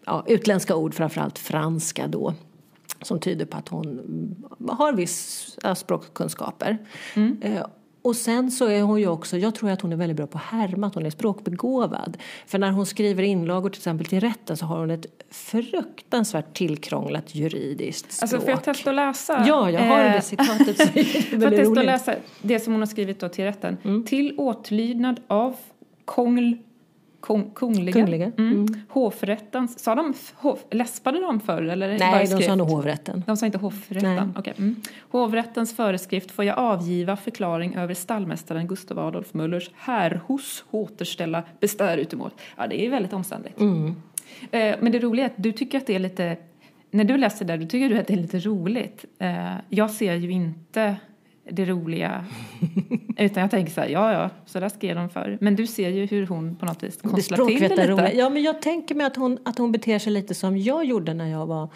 [0.06, 2.34] ja, utländska ord, framförallt franska då.
[3.02, 4.36] Som tyder på att hon mm,
[4.78, 6.78] har vissa språkkunskaper.
[7.42, 7.66] Eh,
[8.02, 10.38] och sen så är hon ju också, jag tror att hon är väldigt bra på
[10.38, 12.18] att härma, att hon är språkbegåvad.
[12.48, 17.36] För när hon skriver inlagor till exempel till rätten så har hon ett fruktansvärt tillkrånglat
[17.36, 18.24] juridiskt språk.
[18.24, 19.46] Alltså får jag testa att läsa?
[19.48, 22.60] Ja, jag har Eh, det citatet så det är Får jag testa att läsa det
[22.60, 24.04] som hon har skrivit då till rätten?
[24.08, 25.56] Till åtlydnad av
[26.06, 26.54] kongl,
[27.20, 28.68] kong, kungliga, Kungliga, Mm.
[28.90, 32.00] hovrättens, sa de, hov, läspade de förr eller?
[32.00, 33.24] Nej, de sa nog hovrätten.
[33.28, 34.34] De sa inte hovrätten?
[34.38, 34.54] Okej.
[34.58, 34.76] Mm.
[35.12, 41.98] Hovrättens föreskrift får jag avgiva förklaring över stallmästaren Gustav Adolf Möllers här hos återställa bestär
[41.98, 42.34] utemåt.
[42.58, 43.60] Ja, det är väldigt omständigt.
[43.60, 43.96] Mm.
[44.52, 46.38] Eh, men det roliga är att du tycker att det är lite,
[46.92, 49.06] när du läser det där, då tycker du att det är lite roligt.
[49.20, 50.96] Eh, jag ser ju inte
[51.52, 52.26] det roliga,
[53.18, 55.38] utan jag tänker så här, ja ja, så där skrev de förr.
[55.42, 58.12] Men du ser ju hur hon på något vis konstlar till det lite.
[58.16, 61.14] Ja, men jag tänker mig att hon, att hon beter sig lite som jag gjorde
[61.14, 61.70] när jag var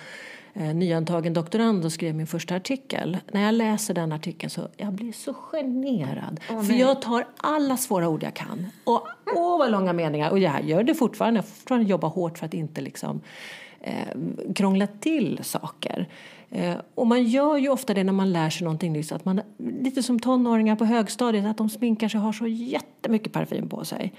[0.54, 3.18] eh, nyantagen doktorand och skrev min första artikel.
[3.32, 6.40] När jag läser den artikeln så jag blir så generad.
[6.48, 8.68] För jag tar alla svåra ord jag kan.
[8.84, 10.30] Och åh vad långa meningar.
[10.30, 11.38] Och jag gör det fortfarande.
[11.38, 13.22] Jag fortfarande jobbar hårt för att inte liksom
[13.82, 16.08] eh, krångla till saker.
[16.54, 19.12] Eh, och man gör ju ofta det när man lär sig någonting nyss.
[19.12, 23.34] Att man, lite som tonåringar på högstadiet, att de sminkar sig och har så jättemycket
[23.34, 24.14] parfym på sig.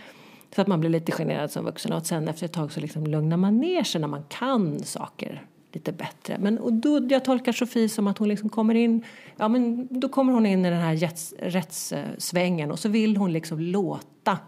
[0.54, 3.06] Så att man blir lite generad som vuxen och sen efter ett tag så liksom
[3.06, 6.38] lugnar man ner sig när man kan saker lite bättre.
[6.38, 9.04] Men och då, jag tolkar Sofie som att hon liksom kommer in,
[9.36, 13.32] ja men då kommer hon in i den här rätts, rättssvängen och så vill hon
[13.32, 14.38] liksom låta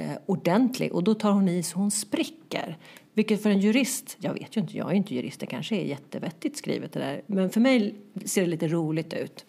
[0.00, 2.76] eh, ordentlig och då tar hon i så hon spricker.
[3.14, 5.84] Vilket för en jurist, jag vet ju inte, jag är inte jurist, det kanske är
[5.84, 7.22] jättevettigt skrivet det där.
[7.26, 9.44] Men för mig ser det lite roligt ut.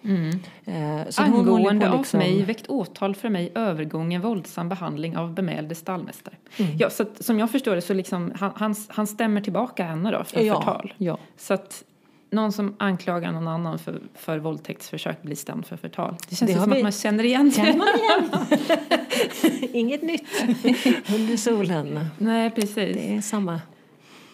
[0.65, 5.75] Eh, så Angående av liksom- mig väckt åtal för mig övergången våldsam behandling av bemälde
[5.75, 6.35] stallmästare.
[6.57, 6.71] Mm.
[6.77, 10.11] Ja, så att, som jag förstår det så liksom, han, han, han stämmer tillbaka henne
[10.11, 10.93] då för Ja, förtal.
[10.97, 11.17] ja.
[11.37, 11.83] Så att
[12.31, 16.15] någon som anklagar någon annan för, för våldtäktsförsök blir stämd för förtal.
[16.29, 17.79] Det känns Det som vi- att man känner igen det.
[19.73, 20.23] Inget nytt
[21.15, 22.05] under solen.
[22.17, 22.75] Nej, precis.
[22.75, 23.53] Det är samma.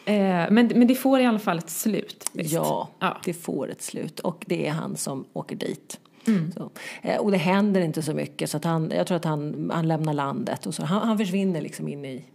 [0.05, 0.15] Eh,
[0.49, 2.29] men, men det får i alla fall ett slut.
[2.33, 3.17] Ja, Ja.
[3.25, 5.99] det får ett slut och det är han som åker dit.
[6.55, 6.69] Så.
[7.01, 9.87] Eh, Och det händer inte så mycket så att han, jag tror att han, han
[9.87, 10.83] lämnar landet och så.
[10.83, 12.25] Han, han försvinner liksom in i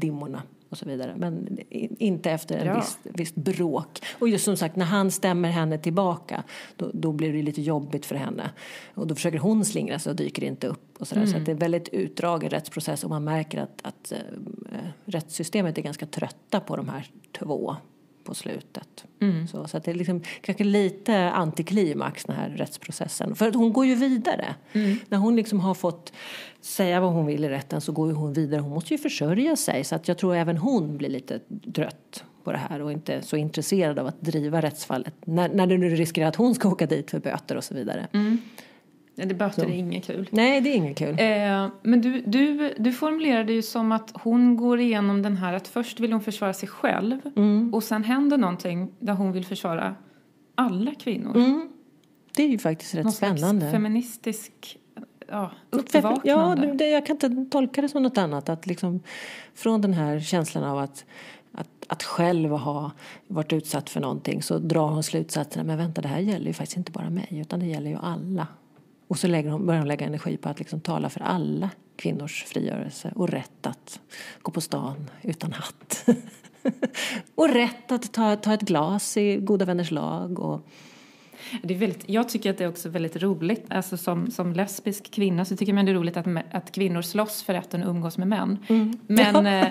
[0.00, 0.42] dimmorna
[0.74, 1.14] och så vidare.
[1.16, 1.58] Men
[1.98, 2.76] inte efter en Bra.
[2.76, 4.02] viss, visst bråk.
[4.18, 6.44] Och just som sagt, när han stämmer henne tillbaka
[6.76, 8.50] då, då blir det lite jobbigt för henne.
[8.94, 10.96] Och då försöker hon slingra sig och dyker inte upp.
[10.98, 11.26] Och så där.
[11.26, 14.18] så det är väldigt utdragen rättsprocess och man märker att, att eh,
[15.04, 17.06] rättssystemet är ganska trötta på de här
[17.38, 17.76] två
[18.24, 19.04] på slutet.
[19.20, 19.48] Mm.
[19.48, 23.34] Så, så att det är liksom, kanske lite antiklimax den här rättsprocessen.
[23.34, 24.54] För att hon går ju vidare.
[24.72, 24.96] Mm.
[25.08, 26.12] När hon liksom har fått
[26.60, 28.60] säga vad hon vill i rätten så går ju hon vidare.
[28.60, 31.40] Hon måste ju försörja sig så att jag tror även hon blir lite
[31.74, 35.14] trött på det här och inte så intresserad av att driva rättsfallet.
[35.24, 38.06] När, när det nu riskerar att hon ska åka dit för böter och så vidare.
[38.12, 38.38] Mm.
[39.14, 40.28] Det böter är inget kul.
[40.32, 41.18] Nej, det är inget kul.
[41.18, 45.68] Eh, men du, du, du formulerade ju som att hon går igenom den här att
[45.68, 47.74] först vill hon försvara sig själv mm.
[47.74, 49.94] och sen händer någonting där hon vill försvara
[50.54, 51.36] alla kvinnor.
[51.36, 51.68] Mm.
[52.36, 53.60] Det är ju faktiskt rätt Någon spännande.
[53.60, 54.78] Slags feministisk
[55.28, 56.66] ja, uppvaknande.
[56.66, 58.48] Ja, det, jag kan inte tolka det som något annat.
[58.48, 59.02] Att liksom,
[59.54, 61.04] från den här känslan av att
[61.54, 62.90] att, att själv ha
[63.26, 66.76] varit utsatt för någonting så drar hon slutsatsen men vänta det här gäller ju faktiskt
[66.76, 68.46] inte bara mig utan det gäller ju alla.
[69.08, 72.44] Och så lägger hon, börjar hon lägga energi på att liksom tala för alla kvinnors
[72.44, 74.00] frigörelse och rätt att
[74.42, 76.06] gå på stan utan hatt.
[77.34, 80.38] och rätt att ta, ta ett glas i goda vänners lag.
[80.38, 80.68] Och,
[81.62, 85.10] det är väldigt, jag tycker att det är också väldigt roligt, alltså som, som lesbisk
[85.10, 88.18] kvinna så tycker man det är roligt att, att kvinnor slåss för rätten att umgås
[88.18, 88.58] med män.
[88.68, 88.98] Mm.
[89.06, 89.70] Men, ja.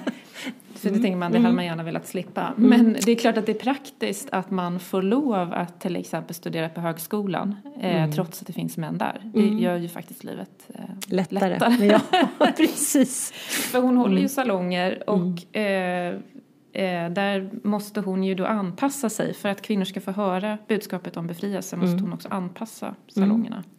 [0.76, 1.56] Så det tänker man, det hade mm.
[1.56, 2.54] man gärna velat slippa.
[2.58, 2.70] Mm.
[2.70, 6.36] Men det är klart att det är praktiskt att man får lov att till exempel
[6.36, 8.12] studera på högskolan eh, mm.
[8.12, 9.22] trots att det finns män där.
[9.34, 9.60] Det mm.
[9.60, 11.50] gör ju faktiskt livet eh, lättare.
[11.50, 11.86] lättare.
[11.86, 12.00] Ja,
[12.58, 13.32] precis.
[13.72, 16.16] för hon håller ju salonger och eh,
[16.74, 19.34] eh, där måste hon ju då anpassa sig.
[19.34, 22.04] För att kvinnor ska få höra budskapet om befrielse måste mm.
[22.04, 23.56] hon också anpassa salongerna.
[23.56, 23.70] Mm.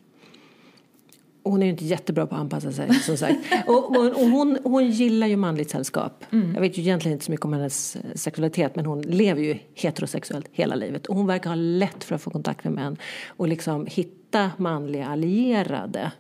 [1.45, 3.39] Hon är ju inte jättebra på att anpassa sig som sagt.
[3.67, 6.25] och, och, och hon, hon gillar ju manligt sällskap.
[6.33, 6.55] Mm.
[6.55, 9.59] Jag vet ju egentligen inte så mycket om hennes eh, sexualitet men hon lever ju
[9.75, 11.07] heterosexuellt hela livet.
[11.07, 12.97] Och hon verkar ha lätt för att få kontakt med män
[13.29, 16.13] och liksom hitta manliga allierade.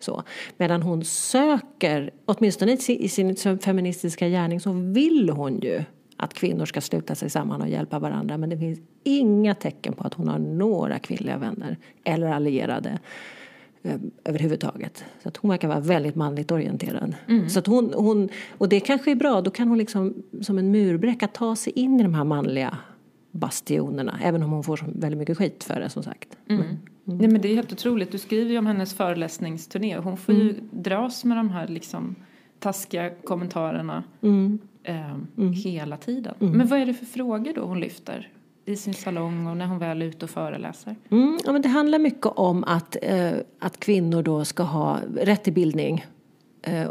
[0.00, 0.22] Så.
[0.56, 5.84] Medan hon söker, åtminstone i sin feministiska gärning så vill hon ju
[6.16, 10.04] att kvinnor ska sluta sig samman och hjälpa varandra men det finns inga tecken på
[10.04, 12.98] att hon har några kvinnliga vänner eller allierade
[14.24, 15.04] överhuvudtaget.
[15.22, 17.14] Så att hon verkar vara väldigt manligt orienterad.
[17.28, 17.48] Mm.
[17.48, 20.70] Så att hon, hon, och det kanske är bra, då kan hon liksom som en
[20.70, 22.78] murbräcka ta sig in i de här manliga
[23.30, 26.28] bastionerna även om hon får väldigt mycket skit för det som sagt.
[26.48, 26.62] Mm.
[26.62, 26.76] Mm.
[27.04, 30.50] Nej, men det är helt otroligt, du skriver ju om hennes föreläsningsturné hon får ju
[30.50, 30.68] mm.
[30.70, 32.14] dras med de här liksom
[32.58, 34.04] taskiga kommentarerna.
[34.22, 36.34] Mm eh, hela tiden.
[36.38, 38.28] Men vad är det för frågor då hon lyfter?
[38.66, 40.96] I sin salong och när hon väl är ute och föreläser?
[41.10, 45.44] Mm, ja, men det handlar mycket om att, eh, att kvinnor då ska ha rätt
[45.44, 46.06] till bildning
[46.62, 46.90] eh,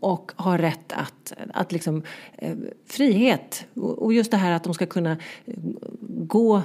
[0.00, 2.02] och ha rätt att, att liksom,
[2.38, 5.12] eh, frihet och just det här att de ska kunna
[5.44, 5.54] eh,
[6.08, 6.62] gå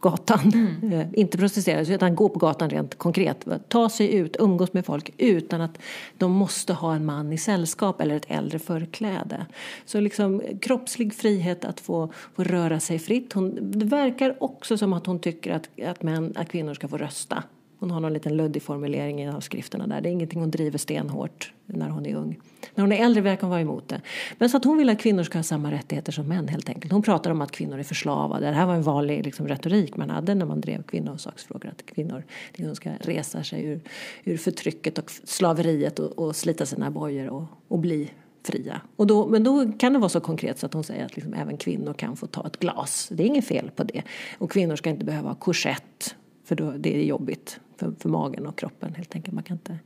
[0.00, 0.52] gatan.
[0.54, 0.92] Mm.
[0.92, 3.46] Eh, inte protestera, utan gå på gatan rent konkret.
[3.68, 5.78] Ta sig ut, umgås med folk utan att
[6.18, 9.46] de måste ha en man i sällskap eller ett äldre förkläde.
[9.84, 13.32] Så liksom kroppslig frihet att få, få röra sig fritt.
[13.32, 16.96] Hon, det verkar också som att hon tycker att, att, män, att kvinnor ska få
[16.96, 17.42] rösta.
[17.80, 20.00] Hon har någon liten luddig formulering i en av skrifterna där.
[20.00, 22.40] Det är ingenting hon driver stenhårt när hon är ung.
[22.74, 24.00] När hon är äldre verkar hon vara emot det.
[24.38, 26.92] Men så att hon vill att kvinnor ska ha samma rättigheter som män helt enkelt.
[26.92, 28.46] Hon pratar om att kvinnor är förslavade.
[28.46, 31.68] Det här var en vanlig liksom, retorik man hade när man drev kvinnosaksfrågor.
[31.68, 33.80] Att kvinnor liksom ska resa sig ur,
[34.24, 38.10] ur förtrycket och slaveriet och, och slita sina bojor och, och bli
[38.42, 38.80] fria.
[38.96, 41.34] Och då, men då kan det vara så konkret så att hon säger att liksom
[41.34, 43.08] även kvinnor kan få ta ett glas.
[43.12, 44.02] Det är inget fel på det.
[44.38, 46.14] Och kvinnor ska inte behöva ha korsett
[46.50, 49.34] för då, det är jobbigt för, för magen och kroppen helt enkelt.
[49.34, 49.78] Man kan inte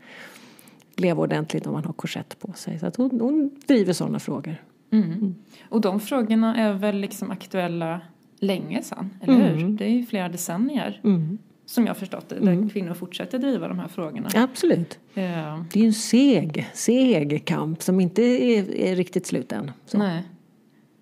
[0.96, 2.78] leva ordentligt om man har korsett på sig.
[2.78, 4.56] Så att hon, hon driver sådana frågor.
[4.90, 5.12] Mm.
[5.12, 5.34] Mm.
[5.68, 8.00] Och de frågorna är väl liksom aktuella
[8.38, 9.58] länge sedan, eller hur?
[9.58, 9.76] Mm.
[9.76, 11.00] Det är ju flera decennier.
[11.04, 11.38] Mm.
[11.66, 12.70] Som jag förstått det, där mm.
[12.70, 14.28] kvinnor fortsätter driva de här frågorna.
[14.34, 14.98] Absolut.
[15.14, 15.64] Ja.
[15.72, 19.70] Det är ju en seg, seg kamp som inte är, är riktigt slut än.
[19.86, 19.98] Så.
[19.98, 20.22] Nej.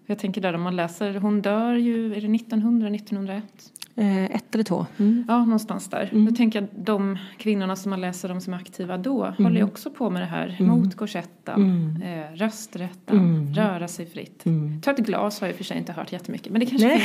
[0.07, 3.73] Jag tänker där om man läser, hon dör ju, är det 1900, 1901?
[3.97, 4.87] Eh, ett eller två.
[4.99, 5.25] Mm.
[5.29, 6.09] Ja, någonstans där.
[6.13, 6.27] Mm.
[6.27, 9.45] Då tänker jag de kvinnorna som man läser om som är aktiva då mm.
[9.45, 10.71] håller ju också på med det här mm.
[10.71, 12.03] mot korsetten, mm.
[12.03, 13.55] eh, rösträtten, mm.
[13.55, 14.47] röra sig fritt.
[14.47, 14.81] Mm.
[14.87, 17.03] Ett glas har jag i och för sig inte hört jättemycket men det kanske Nej.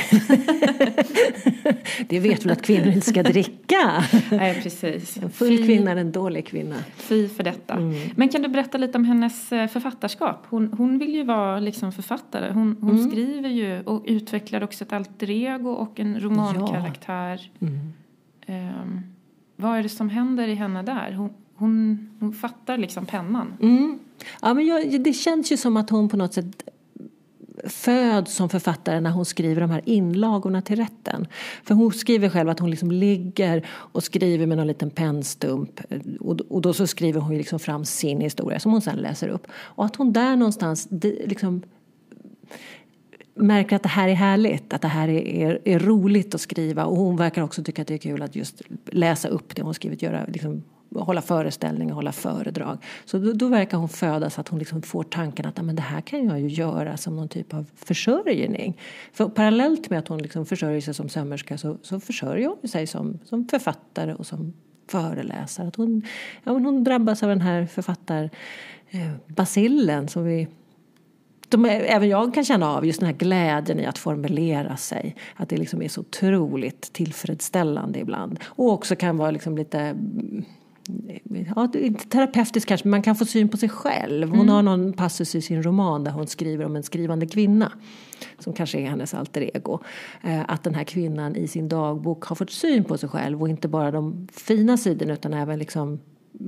[2.10, 4.04] det vet väl att kvinnor inte ska dricka?
[4.32, 5.18] Nej, precis.
[5.18, 6.76] En full kvinna är en dålig kvinna.
[6.96, 7.74] Fy för detta.
[7.74, 8.10] Mm.
[8.16, 10.46] Men kan du berätta lite om hennes eh, författarskap?
[10.50, 12.52] Hon, hon vill ju vara liksom författare.
[12.52, 17.52] Hon, hon skriver ju och utvecklar också ett alter ego och en romankaraktär.
[17.60, 17.68] Ja.
[17.68, 17.94] Mm.
[18.48, 19.04] Um,
[19.56, 21.12] vad är det som händer i henne där?
[21.12, 23.54] Hon, hon, hon fattar liksom pennan.
[23.62, 24.00] Mm.
[24.42, 26.70] Ja, men jag, det känns ju som att hon på något sätt
[27.64, 31.28] föds som författare när hon skriver de här inlagorna till rätten.
[31.64, 35.82] För hon skriver själv att hon liksom ligger och skriver med någon liten pennstump
[36.20, 39.48] och, och då så skriver hon liksom fram sin historia som hon sen läser upp.
[39.52, 40.88] Och att hon där någonstans
[41.26, 41.62] liksom
[43.36, 46.86] märker att det här är härligt, att det här är, är, är, roligt att skriva
[46.86, 49.74] och hon verkar också tycka att det är kul att just läsa upp det hon
[49.74, 50.64] skrivit, göra, liksom,
[50.96, 52.78] hålla föreställningar, hålla föredrag.
[53.06, 56.02] Så då, då verkar hon födas att hon liksom får tanken att men det här
[56.02, 58.78] kan jag ju göra som någon typ av försörjning.
[59.14, 62.88] För parallellt med att hon liksom försörjer sig som sömmerska så, så försörjer hon sig
[62.88, 64.54] som, som författare och som
[64.88, 65.68] föreläsare.
[65.68, 66.02] Att hon,
[66.44, 70.48] ja, hon drabbas av den här författarbasillen eh, som vi
[71.50, 75.16] de, även jag kan känna av just den här glädjen i att formulera sig.
[75.36, 78.40] Att det liksom är så otroligt tillfredsställande ibland.
[78.46, 79.96] Och också kan vara liksom lite
[81.56, 84.30] ja, inte terapeutiskt kanske, men man kan få syn på sig själv.
[84.30, 84.50] Hon mm.
[84.50, 87.72] har någon passus i sin roman där hon skriver om en skrivande kvinna
[88.40, 89.80] som kanske är hennes alter ego.
[90.24, 93.50] Eh, att den här kvinnan i sin dagbok har fått syn på sig själv och
[93.50, 96.00] inte bara de fina sidorna utan även liksom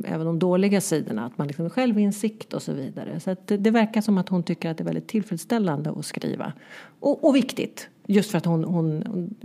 [0.06, 3.20] även de dåliga sidorna, att man liksom är självinsikt och så vidare.
[3.20, 6.54] Så det, det, verkar som att hon tycker att det är väldigt tillfredsställande att skriva.
[7.00, 9.36] Och, och viktigt, just för att hon, hon, hon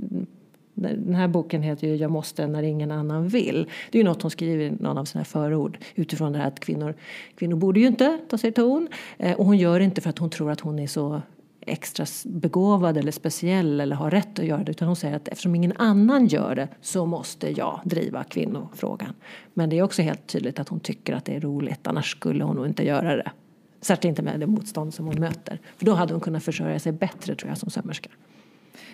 [0.75, 3.71] den här boken heter ju Jag måste när ingen annan vill.
[3.91, 6.61] Det är ju något hon skriver i någon av sina förord utifrån det här att
[6.61, 6.95] kvinnor,
[7.37, 8.89] kvinnor borde ju inte ta sig ton.
[9.19, 11.23] Eh, och hon gör det inte för att hon tror att hon är så
[11.67, 15.55] extra begåvad eller speciell eller har rätt att göra det utan hon säger att eftersom
[15.55, 19.15] ingen annan gör det så måste jag driva kvinnofrågan.
[19.55, 22.45] Men det är också helt tydligt att hon tycker att det är roligt annars skulle
[22.45, 23.31] hon nog inte göra det.
[23.81, 25.61] Särskilt inte med det motstånd som hon möter.
[25.77, 28.11] För då hade hon kunnat försörja sig bättre tror jag som sömmerska.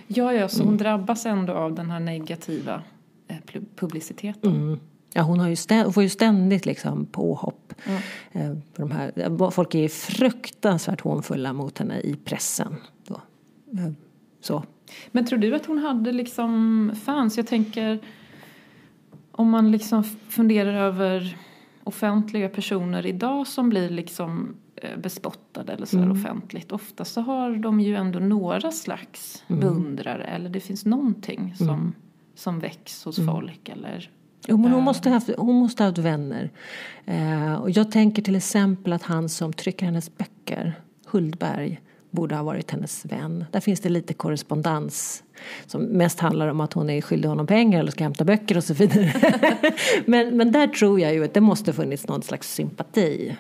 [0.07, 0.79] Ja, ja, så hon mm.
[0.79, 2.83] drabbas ändå av den här negativa
[3.29, 3.37] eh,
[3.77, 4.55] publiciteten.
[4.55, 4.81] Mm.
[5.13, 7.73] Ja, hon, har ju ständ, får ju ständigt liksom påhopp.
[8.33, 8.63] Mm.
[8.75, 12.77] På de här, folk är fruktansvärt hånfulla mot henne i pressen.
[13.07, 13.15] Då.
[13.73, 13.93] Eh,
[14.41, 14.65] så.
[15.13, 17.37] Men tror du att hon hade liksom fans?
[17.37, 17.99] Jag tänker
[19.33, 21.37] om man liksom funderar över
[21.85, 26.13] offentliga personer idag som blir liksom Eh, bespottade eller så mm.
[26.13, 26.73] offentligt.
[26.73, 29.61] Ofta så har de ju ändå några slags mm.
[29.61, 31.93] beundrare eller det finns någonting som, mm.
[32.35, 33.35] som väcks hos mm.
[33.35, 34.11] folk eller
[34.47, 36.51] Jo, men hon måste ha haft, hon måste ha haft vänner.
[37.07, 42.43] Eh, och jag tänker till exempel att han som trycker hennes böcker, Huldberg, borde ha
[42.43, 43.45] varit hennes vän.
[43.51, 45.23] Där finns det lite korrespondens
[45.67, 48.65] som mest handlar om att hon är skyldig honom pengar eller ska hämta böcker och
[48.65, 49.13] så vidare.
[50.07, 53.37] men, men där tror jag ju att det måste funnits någon slags sympati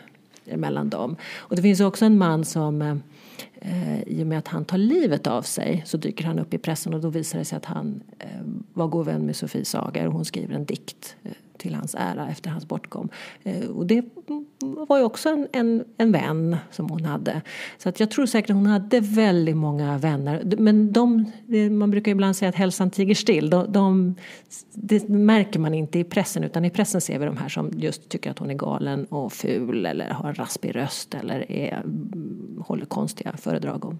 [0.54, 1.16] mellan dem.
[1.36, 3.02] Och det finns också en man som
[3.54, 6.58] eh, i och med att han tar livet av sig så dyker han upp i
[6.58, 8.28] pressen och då visar det sig att han eh,
[8.72, 12.28] var god vän med Sofie Sager och hon skriver en dikt eh, till hans ära
[12.28, 13.08] efter hans bortgång.
[13.42, 14.04] Eh, och det
[14.88, 17.42] var ju också en, en, en, vän som hon hade.
[17.78, 20.42] Så att jag tror säkert hon hade väldigt många vänner.
[20.58, 23.50] Men de, eh, man brukar ibland säga att hälsan tiger still.
[23.50, 24.14] De, de,
[24.72, 28.08] det märker man inte i pressen utan i pressen ser vi de här som just
[28.08, 32.62] tycker att hon är galen och ful eller har en raspig röst eller är, mm,
[32.66, 33.98] håller konstiga föredrag om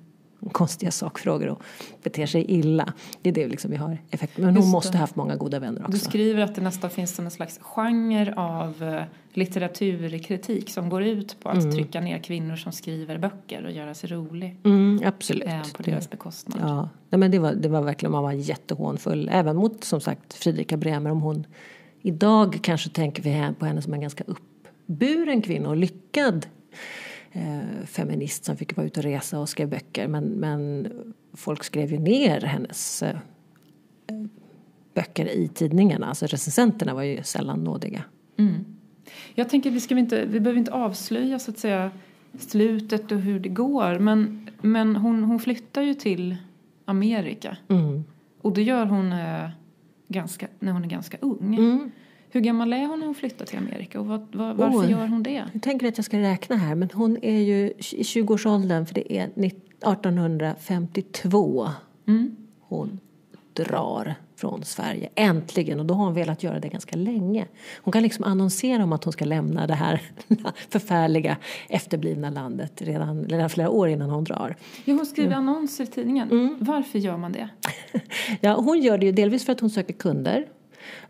[0.53, 1.63] konstiga sakfrågor och
[2.03, 2.93] beter sig illa.
[3.23, 4.39] Det är det liksom vi har effekt.
[4.39, 5.93] Men hon måste ha haft många goda vänner också.
[5.93, 11.41] Du skriver att det nästan finns en slags genre av eh, litteraturkritik som går ut
[11.41, 11.73] på att mm.
[11.73, 14.57] trycka ner kvinnor som skriver böcker och göra sig rolig.
[14.65, 15.49] Mm, absolut.
[15.49, 16.59] Eh, på deras bekostnad.
[16.61, 19.31] Ja, Nej, men det, var, det var verkligen, man var jättehånfull.
[19.33, 21.47] Även mot som sagt Fridrika Bremer om hon
[22.03, 26.47] idag kanske tänker vi på henne som en ganska uppburen kvinna och lyckad
[27.87, 30.09] feminist som fick vara ute och resa och skrev böcker.
[30.09, 30.89] Men, men
[31.33, 33.17] folk skrev ju ner hennes eh,
[34.95, 36.07] böcker i tidningarna.
[36.07, 38.05] Alltså recensenterna var ju sällan nådiga.
[38.37, 38.65] Mm.
[39.35, 41.91] Jag tänker vi, ska vi, inte, vi behöver inte avslöja så att säga
[42.39, 43.99] slutet och hur det går.
[43.99, 46.37] Men, men hon, hon flyttar ju till
[46.85, 47.57] Amerika.
[47.69, 48.05] Mm.
[48.41, 49.51] Och det gör hon eh,
[50.09, 51.55] ganska, när hon är ganska ung.
[51.55, 51.91] Mm.
[52.33, 55.07] Hur gammal är hon när hon flyttar till Amerika och vad, var, varför oh, gör
[55.07, 55.45] hon det?
[55.53, 59.13] Jag tänker att jag ska räkna här men hon är ju i 20-årsåldern för det
[59.13, 61.69] är 1852
[62.07, 62.37] mm.
[62.61, 63.01] hon
[63.53, 65.09] drar från Sverige.
[65.15, 65.81] Äntligen!
[65.81, 67.47] Och då har hon velat göra det ganska länge.
[67.83, 70.01] Hon kan liksom annonsera om att hon ska lämna det här
[70.69, 71.37] förfärliga
[71.69, 74.57] efterblivna landet redan, redan flera år innan hon drar.
[74.85, 75.49] Ja, hon skriver mm.
[75.49, 76.31] annonser i tidningen.
[76.31, 76.57] Mm.
[76.61, 77.49] Varför gör man det?
[78.41, 80.47] ja, hon gör det ju delvis för att hon söker kunder.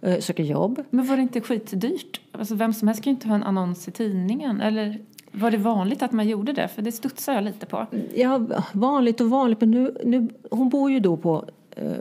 [0.00, 0.82] Eh, söker jobb.
[0.90, 2.20] Men var det inte skitdyrt?
[2.32, 4.60] Alltså vem som helst kan ju inte ha en annons i tidningen.
[4.60, 4.98] Eller
[5.32, 6.68] var det vanligt att man gjorde det?
[6.68, 7.86] För det studsar jag lite på.
[8.14, 9.60] Ja, vanligt och vanligt.
[9.60, 11.92] Men nu, nu, hon bor ju då på eh,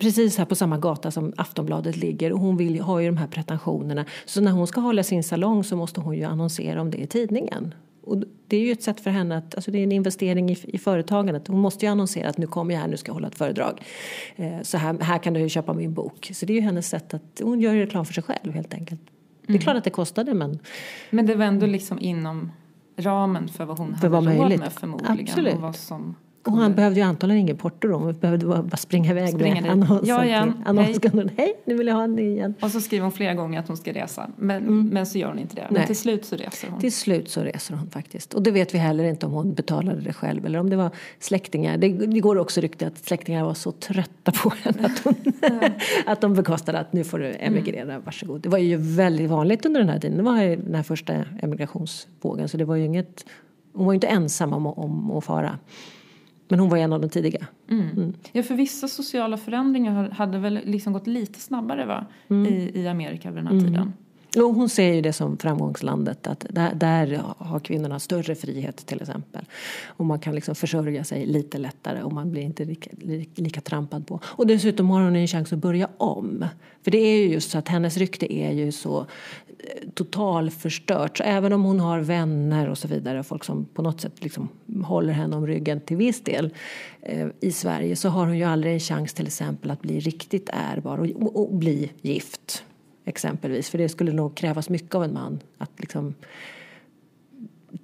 [0.00, 3.26] precis här på samma gata som Aftonbladet ligger och hon vill, har ju de här
[3.26, 4.04] pretensionerna.
[4.24, 7.06] Så när hon ska hålla sin salong så måste hon ju annonsera om det i
[7.06, 7.74] tidningen.
[8.08, 10.58] Och det är ju ett sätt för henne att, alltså det är en investering i,
[10.64, 11.48] i företagandet.
[11.48, 13.82] Hon måste ju annonsera att nu kommer jag här, nu ska jag hålla ett föredrag.
[14.36, 16.30] Eh, så här, här kan du köpa min bok.
[16.34, 19.00] Så det är ju hennes sätt att, hon gör reklam för sig själv helt enkelt.
[19.40, 19.60] Det är mm.
[19.60, 20.58] klart att det kostade men...
[21.10, 22.52] Men det var ändå liksom inom
[22.96, 25.20] ramen för vad hon för hade råd med förmodligen.
[25.20, 25.54] Absolut.
[25.54, 26.14] Och vad som
[26.52, 29.70] Och han behövde ju antagligen ingen porto då, han behövde bara springa iväg Springa med
[29.70, 30.52] annonsen Ja, igen.
[30.66, 31.30] annonskunden.
[31.36, 31.54] Hej.
[31.64, 32.54] nu vill jag ha en ny igen.
[32.60, 34.30] Och så skriver hon flera gånger att hon ska resa.
[34.36, 35.60] Men, men så gör hon inte det.
[35.60, 35.80] Men Mm.
[35.80, 35.86] Nej.
[35.86, 36.80] till slut så reser hon.
[36.80, 38.34] Till slut så reser hon faktiskt.
[38.34, 40.90] Och det vet vi heller inte om hon betalade det själv eller om det var
[41.18, 41.76] släktingar.
[41.78, 45.14] Det, det går också rykte att släktingar var så trötta på henne att, hon,
[46.06, 48.40] att de bekostade att nu får du emigrera, varsågod.
[48.40, 50.16] Det var ju väldigt vanligt under den här tiden.
[50.16, 53.24] Det var den här första emigrationsvågen så det var ju inget,
[53.74, 55.58] hon var ju inte ensam om, om att fara.
[56.48, 57.46] Men hon var en av de tidiga.
[57.70, 58.14] Mm.
[58.32, 62.06] Ja, för vissa sociala förändringar hade väl liksom gått lite snabbare va?
[62.28, 62.52] Mm.
[62.52, 63.92] I, i Amerika vid den här tiden.
[64.36, 69.00] Och hon ser ju det som framgångslandet, att där, där har kvinnorna större frihet till
[69.00, 69.44] exempel.
[69.86, 73.60] Och man kan liksom försörja sig lite lättare och man blir inte lika, li- lika
[73.60, 74.20] trampad på.
[74.24, 76.44] Och dessutom har hon en chans att börja om.
[76.82, 79.06] För det är ju just så att hennes rykte är ju så
[79.94, 81.16] totalförstört.
[81.18, 84.48] Så även om hon har vänner och så vidare, folk som på något sätt liksom
[84.84, 86.54] håller henne om ryggen till viss del
[87.02, 90.50] eh, i Sverige så har hon ju aldrig en chans till exempel att bli riktigt
[90.52, 92.64] ärbar och, och, och bli gift
[93.04, 93.70] exempelvis.
[93.70, 96.14] För det skulle nog krävas mycket av en man att liksom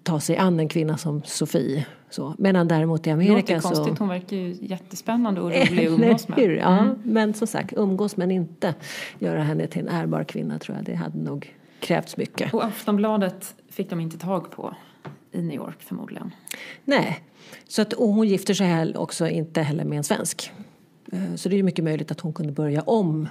[0.03, 1.87] ta sig an en kvinna som Sofie.
[2.11, 2.35] Så.
[2.39, 3.69] Medan däremot i Det Amerika låter så...
[3.69, 3.99] konstigt.
[3.99, 6.39] Hon verkar ju jättespännande och rolig att umgås med.
[6.39, 6.97] Ja, Mm.
[7.05, 8.75] men som sagt, umgås men inte
[9.19, 10.85] göra henne till en ärbar kvinna tror jag.
[10.87, 11.55] Det hade nog
[11.85, 12.55] krävts mycket.
[12.55, 14.75] Och Aftonbladet fick de inte tag på
[15.33, 16.31] i New York förmodligen.
[16.85, 17.21] Nej,
[17.69, 20.53] så att, och hon gifter sig här också inte heller med en svensk.
[21.13, 23.29] Eh, Så det är mycket möjligt att hon kunde börja om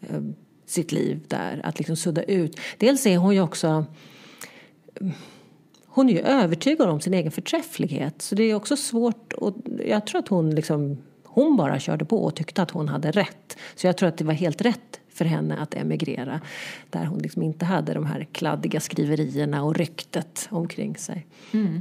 [0.00, 0.20] eh,
[0.66, 2.60] sitt liv där, att liksom sudda ut.
[2.78, 3.84] Dels är hon ju också
[5.86, 9.56] hon är ju övertygad om sin egen förträfflighet så det är också svårt och
[9.86, 13.56] jag tror att hon liksom hon bara körde på och tyckte att hon hade rätt.
[13.74, 16.40] Så jag tror att det var helt rätt för henne att emigrera
[16.90, 21.26] där hon liksom inte hade de här kladdiga skriverierna och ryktet omkring sig.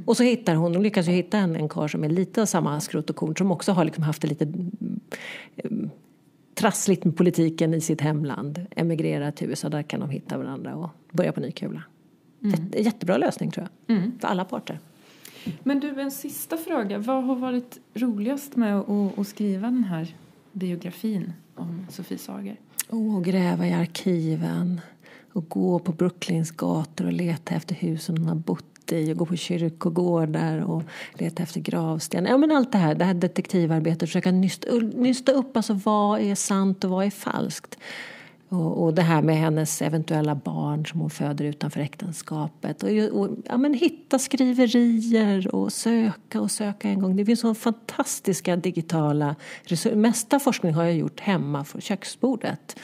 [0.05, 2.45] Och så hittar hon, hon lyckas ju hitta en, en karl som är lite av
[2.45, 5.89] samma skrot och korn som också har liksom haft det lite mm,
[6.53, 8.65] trassligt med politiken i sitt hemland.
[8.75, 11.83] Emigrera till USA, där kan de hitta varandra och börja på ny kula.
[12.39, 14.79] Jätte, jättebra lösning tror jag, för alla parter.
[15.63, 16.97] Men du, en sista fråga.
[16.97, 20.15] Vad har varit roligast med att, att skriva den här
[20.51, 22.57] biografin om Sofie Sager?
[22.89, 24.81] Och gräva i arkiven.
[25.33, 29.13] Och gå på Brooklyns gator och leta efter husen hon har bott i.
[29.13, 30.83] Och gå på kyrkogårdar och
[31.13, 32.29] leta efter gravstenar.
[32.29, 35.57] Ja men allt det här, det här detektivarbetet, försöka nysta, nysta upp.
[35.57, 37.77] Alltså vad är sant och vad är falskt.
[38.49, 42.83] Och, och det här med hennes eventuella barn som hon föder utanför äktenskapet.
[42.83, 47.15] Och, och ja, men hitta skriverier och söka och söka en gång.
[47.15, 49.95] Det finns så fantastiska digitala resurser.
[49.95, 52.79] Mesta forskning har jag gjort hemma från köksbordet.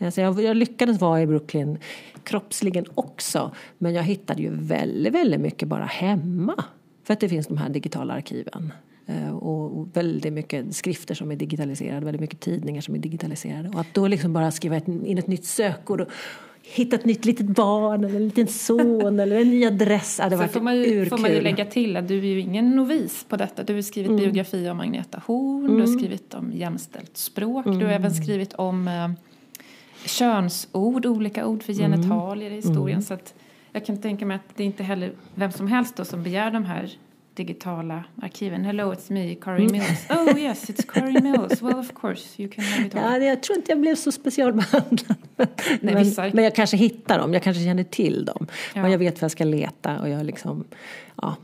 [0.00, 1.78] Alltså jag, jag lyckades vara i Brooklyn
[2.24, 3.50] kroppsligen också.
[3.78, 6.64] Men jag hittade ju väldigt, väldigt mycket bara hemma.
[7.04, 8.72] För att det finns de här digitala arkiven.
[9.08, 13.68] Eh, Och väldigt mycket skrifter som är digitaliserade, väldigt mycket tidningar som är digitaliserade.
[13.68, 16.08] Och att då liksom bara skriva ett, in ett nytt sökord och
[16.62, 20.18] hitta ett nytt litet barn eller en liten son eller en ny adress.
[20.22, 22.40] Ja, det var får man, ju, får man ju lägga till att du är ju
[22.40, 23.62] ingen novis på detta.
[23.62, 27.92] Du har skrivit biografi om Agneta Horn, du har skrivit om jämställt språk, du har
[27.92, 29.08] även skrivit om eh,
[30.06, 33.02] könsord, olika ord för genitalier i historien.
[33.02, 33.34] Så att
[33.72, 36.50] jag kan tänka mig att det är inte heller vem som helst då som begär
[36.50, 36.90] de här
[37.38, 38.64] digitala arkiven.
[38.64, 40.06] Hello, it's me, Corey Mills.
[40.10, 41.62] Oh yes, it's Corey Mills.
[41.62, 43.02] Well, of course, you can have it all.
[43.22, 45.16] Ja, jag tror inte jag blev så specialbehandlad.
[45.80, 48.46] Men, vissa- men jag kanske hittar dem, jag kanske känner till dem.
[48.74, 48.82] Ja.
[48.82, 50.64] Och jag vet var jag ska leta och jag liksom,
[51.22, 51.36] ja.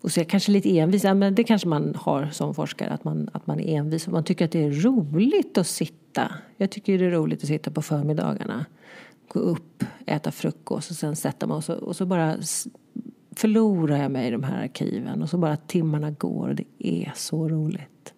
[0.00, 2.90] Och så är jag kanske lite envis, ja, men det kanske man har som forskare,
[2.90, 6.32] att man, att man är envis och man tycker att det är roligt att sitta.
[6.56, 8.66] Jag tycker det är roligt att sitta på förmiddagarna,
[9.28, 12.36] gå upp, äta frukost och sen sätta mig och så, och så bara
[13.38, 17.12] förlorar jag mig i de här arkiven och så bara timmarna går och det är
[17.14, 18.14] så roligt.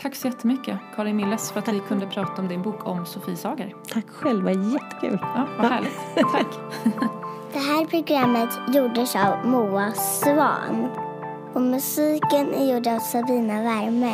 [0.00, 3.36] Tack så jättemycket, Karin Milles, för att vi kunde prata om din bok om Sofie
[3.36, 3.74] Sager.
[3.88, 5.18] Tack själva, jättekul!
[5.20, 5.98] Ja, vad härligt.
[6.32, 6.46] Tack.
[7.52, 10.88] Det här programmet gjordes av Moa Svan.
[11.54, 14.12] Och musiken är gjord av Sabina Värme.